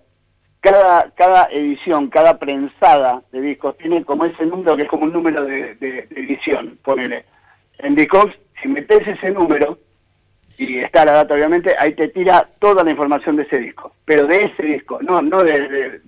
cada, 0.61 1.11
cada 1.11 1.45
edición, 1.51 2.09
cada 2.09 2.37
prensada 2.37 3.23
de 3.31 3.41
discos 3.41 3.77
tiene 3.77 4.03
como 4.03 4.25
ese 4.25 4.45
número 4.45 4.75
que 4.75 4.83
es 4.83 4.89
como 4.89 5.03
un 5.03 5.13
número 5.13 5.43
de, 5.45 5.75
de, 5.75 6.07
de 6.07 6.21
edición, 6.21 6.77
ponele. 6.83 7.25
En 7.79 7.95
Discogs, 7.95 8.35
si 8.61 8.67
metes 8.67 9.07
ese 9.07 9.31
número, 9.31 9.79
y 10.57 10.79
está 10.79 11.03
la 11.03 11.13
data 11.13 11.33
obviamente, 11.33 11.75
ahí 11.77 11.93
te 11.95 12.09
tira 12.09 12.47
toda 12.59 12.83
la 12.83 12.91
información 12.91 13.35
de 13.35 13.43
ese 13.43 13.57
disco, 13.57 13.95
pero 14.05 14.27
de 14.27 14.43
ese 14.43 14.63
disco, 14.63 14.99
no, 15.01 15.21
no 15.21 15.43
de, 15.43 16.01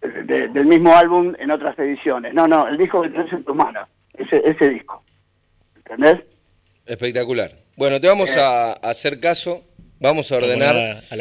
del 0.00 0.66
mismo 0.66 0.96
álbum 0.96 1.34
en 1.38 1.50
otras 1.50 1.78
ediciones, 1.78 2.32
no, 2.32 2.48
no, 2.48 2.66
el 2.66 2.78
disco 2.78 3.02
que 3.02 3.10
tenés 3.10 3.32
en 3.32 3.44
tus 3.44 3.54
manos, 3.54 3.86
ese, 4.14 4.42
ese 4.48 4.70
disco, 4.70 5.02
¿entendés? 5.76 6.22
Espectacular. 6.86 7.67
Bueno, 7.78 8.00
te 8.00 8.08
vamos 8.08 8.30
eh. 8.30 8.40
a 8.40 8.72
hacer 8.72 9.20
caso, 9.20 9.62
vamos 10.00 10.32
a 10.32 10.38
ordenar, 10.38 10.76
a, 10.76 11.14
a 11.14 11.16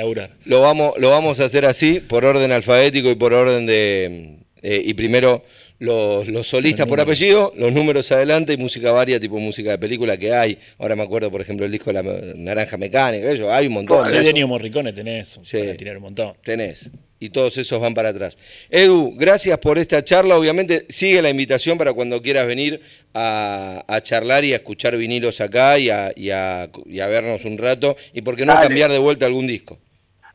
Lo 0.45 0.59
vamos, 0.59 0.97
lo 0.97 1.11
vamos 1.11 1.39
a 1.39 1.45
hacer 1.45 1.65
así, 1.65 1.99
por 1.99 2.25
orden 2.25 2.51
alfabético 2.51 3.11
y 3.11 3.15
por 3.15 3.31
orden 3.31 3.67
de, 3.67 4.39
eh, 4.63 4.81
y 4.83 4.95
primero 4.95 5.43
los, 5.77 6.25
solistas 6.47 6.87
por 6.87 6.99
apellido, 6.99 7.53
los 7.55 7.71
números 7.71 8.11
adelante 8.11 8.53
y 8.53 8.57
música 8.57 8.89
varia, 8.91 9.19
tipo 9.19 9.37
música 9.37 9.69
de 9.69 9.77
película 9.77 10.17
que 10.17 10.33
hay. 10.33 10.57
Ahora 10.79 10.95
me 10.95 11.03
acuerdo, 11.03 11.29
por 11.29 11.41
ejemplo, 11.41 11.63
el 11.63 11.71
disco 11.71 11.93
de 11.93 12.01
la 12.01 12.33
Naranja 12.35 12.75
Mecánica, 12.75 13.29
ellos, 13.29 13.49
hay 13.51 13.67
un 13.67 13.73
montón. 13.73 14.07
Sí, 14.07 14.15
de 14.15 14.45
Morricone 14.47 14.93
tenés, 14.93 15.39
sí, 15.43 15.59
para 15.59 15.75
tirar 15.75 15.97
un 15.97 16.03
montón. 16.03 16.33
Tenés. 16.43 16.89
Y 17.19 17.29
todos 17.29 17.57
esos 17.57 17.79
van 17.79 17.93
para 17.93 18.09
atrás. 18.09 18.37
Edu, 18.69 19.13
gracias 19.15 19.57
por 19.57 19.77
esta 19.77 20.03
charla. 20.03 20.37
Obviamente 20.37 20.85
sigue 20.89 21.21
la 21.21 21.29
invitación 21.29 21.77
para 21.77 21.93
cuando 21.93 22.21
quieras 22.21 22.45
venir 22.45 22.81
a, 23.13 23.99
charlar 24.03 24.43
y 24.43 24.53
a 24.53 24.57
escuchar 24.57 24.95
vinilos 24.97 25.41
acá 25.41 25.79
y 25.79 25.89
a, 25.89 26.11
y 26.15 26.29
a, 26.29 27.07
vernos 27.07 27.45
un 27.45 27.57
rato. 27.57 27.95
Y 28.13 28.21
por 28.21 28.35
qué 28.35 28.45
no 28.45 28.53
cambiar 28.53 28.91
de 28.91 28.99
vuelta 28.99 29.25
algún 29.25 29.47
disco. 29.47 29.79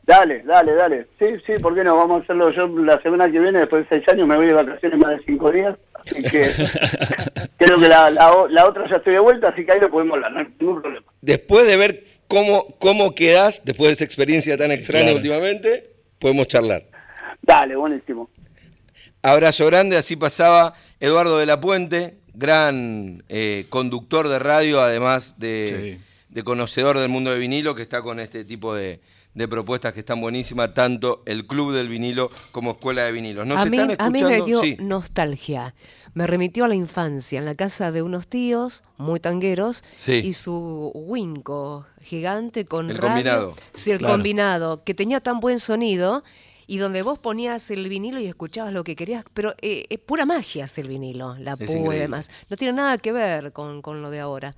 Dale, 0.05 0.43
dale, 0.43 0.73
dale. 0.73 1.07
Sí, 1.17 1.25
sí, 1.45 1.53
¿por 1.61 1.73
qué 1.73 1.83
no? 1.83 1.95
Vamos 1.95 2.21
a 2.21 2.23
hacerlo 2.23 2.51
yo 2.51 2.67
la 2.67 3.01
semana 3.01 3.31
que 3.31 3.39
viene, 3.39 3.59
después 3.59 3.87
de 3.87 3.97
seis 3.97 4.09
años, 4.09 4.27
me 4.27 4.35
voy 4.35 4.47
de 4.47 4.53
vacaciones 4.53 4.99
más 4.99 5.11
de 5.17 5.23
cinco 5.25 5.49
días. 5.49 5.77
Así 5.93 6.21
que 6.21 6.45
creo 7.57 7.79
que 7.79 7.87
la, 7.87 8.09
la, 8.09 8.65
otra 8.65 8.89
ya 8.89 8.97
estoy 8.97 9.13
de 9.13 9.19
vuelta, 9.19 9.47
así 9.47 9.65
que 9.65 9.71
ahí 9.71 9.79
lo 9.79 9.89
podemos 9.89 10.15
hablar, 10.15 10.33
no 10.33 10.39
hay 10.39 10.47
ningún 10.59 10.81
problema. 10.81 11.05
Después 11.21 11.65
de 11.65 11.77
ver 11.77 12.03
cómo, 12.27 12.75
cómo 12.79 13.15
quedás, 13.15 13.63
después 13.63 13.89
de 13.89 13.93
esa 13.93 14.03
experiencia 14.03 14.57
tan 14.57 14.71
extraña 14.73 15.13
últimamente, 15.13 15.92
podemos 16.23 16.47
charlar. 16.47 16.85
Dale, 17.41 17.75
buenísimo. 17.75 18.29
Abrazo 19.21 19.65
grande, 19.65 19.97
así 19.97 20.15
pasaba 20.15 20.73
Eduardo 21.01 21.37
de 21.37 21.45
la 21.45 21.59
Puente, 21.59 22.15
gran 22.33 23.23
eh, 23.27 23.65
conductor 23.67 24.29
de 24.29 24.39
radio, 24.39 24.79
además 24.81 25.37
de, 25.37 25.99
de 26.29 26.43
conocedor 26.43 26.97
del 26.97 27.09
mundo 27.09 27.29
de 27.31 27.39
vinilo, 27.39 27.75
que 27.75 27.81
está 27.81 28.01
con 28.01 28.21
este 28.21 28.45
tipo 28.45 28.73
de 28.73 29.01
de 29.33 29.47
propuestas 29.47 29.93
que 29.93 30.01
están 30.01 30.21
buenísimas, 30.21 30.73
tanto 30.73 31.23
el 31.25 31.47
Club 31.47 31.73
del 31.73 31.89
Vinilo 31.89 32.29
como 32.51 32.71
Escuela 32.71 33.03
de 33.03 33.11
Vinilos. 33.11 33.49
a, 33.49 33.65
mí, 33.65 33.77
a 33.97 34.09
mí 34.09 34.23
me 34.23 34.41
dio 34.41 34.61
nostalgia. 34.79 35.73
Me 36.13 36.27
remitió 36.27 36.65
a 36.65 36.67
la 36.67 36.75
infancia, 36.75 37.39
en 37.39 37.45
la 37.45 37.55
casa 37.55 37.91
de 37.91 38.03
unos 38.03 38.27
tíos 38.27 38.83
muy 38.97 39.19
tangueros 39.19 39.83
y 40.07 40.33
su 40.33 40.91
Winco 40.93 41.87
gigante 42.01 42.65
con 42.65 42.91
el 42.91 42.99
combinado. 42.99 43.55
Sí, 43.71 43.91
el 43.91 44.01
combinado, 44.01 44.83
que 44.83 44.93
tenía 44.93 45.21
tan 45.21 45.39
buen 45.39 45.59
sonido 45.59 46.23
y 46.67 46.77
donde 46.77 47.01
vos 47.01 47.19
ponías 47.19 47.69
el 47.71 47.89
vinilo 47.89 48.19
y 48.19 48.27
escuchabas 48.27 48.71
lo 48.71 48.83
que 48.83 48.95
querías, 48.95 49.25
pero 49.33 49.55
eh, 49.61 49.85
es 49.89 49.99
pura 49.99 50.25
magia 50.25 50.67
el 50.77 50.87
vinilo, 50.87 51.35
la 51.37 51.57
púa 51.57 51.95
y 51.95 51.99
demás. 51.99 52.29
No 52.49 52.57
tiene 52.57 52.73
nada 52.73 52.97
que 52.99 53.11
ver 53.11 53.51
con, 53.51 53.81
con 53.81 54.01
lo 54.01 54.09
de 54.09 54.19
ahora. 54.19 54.55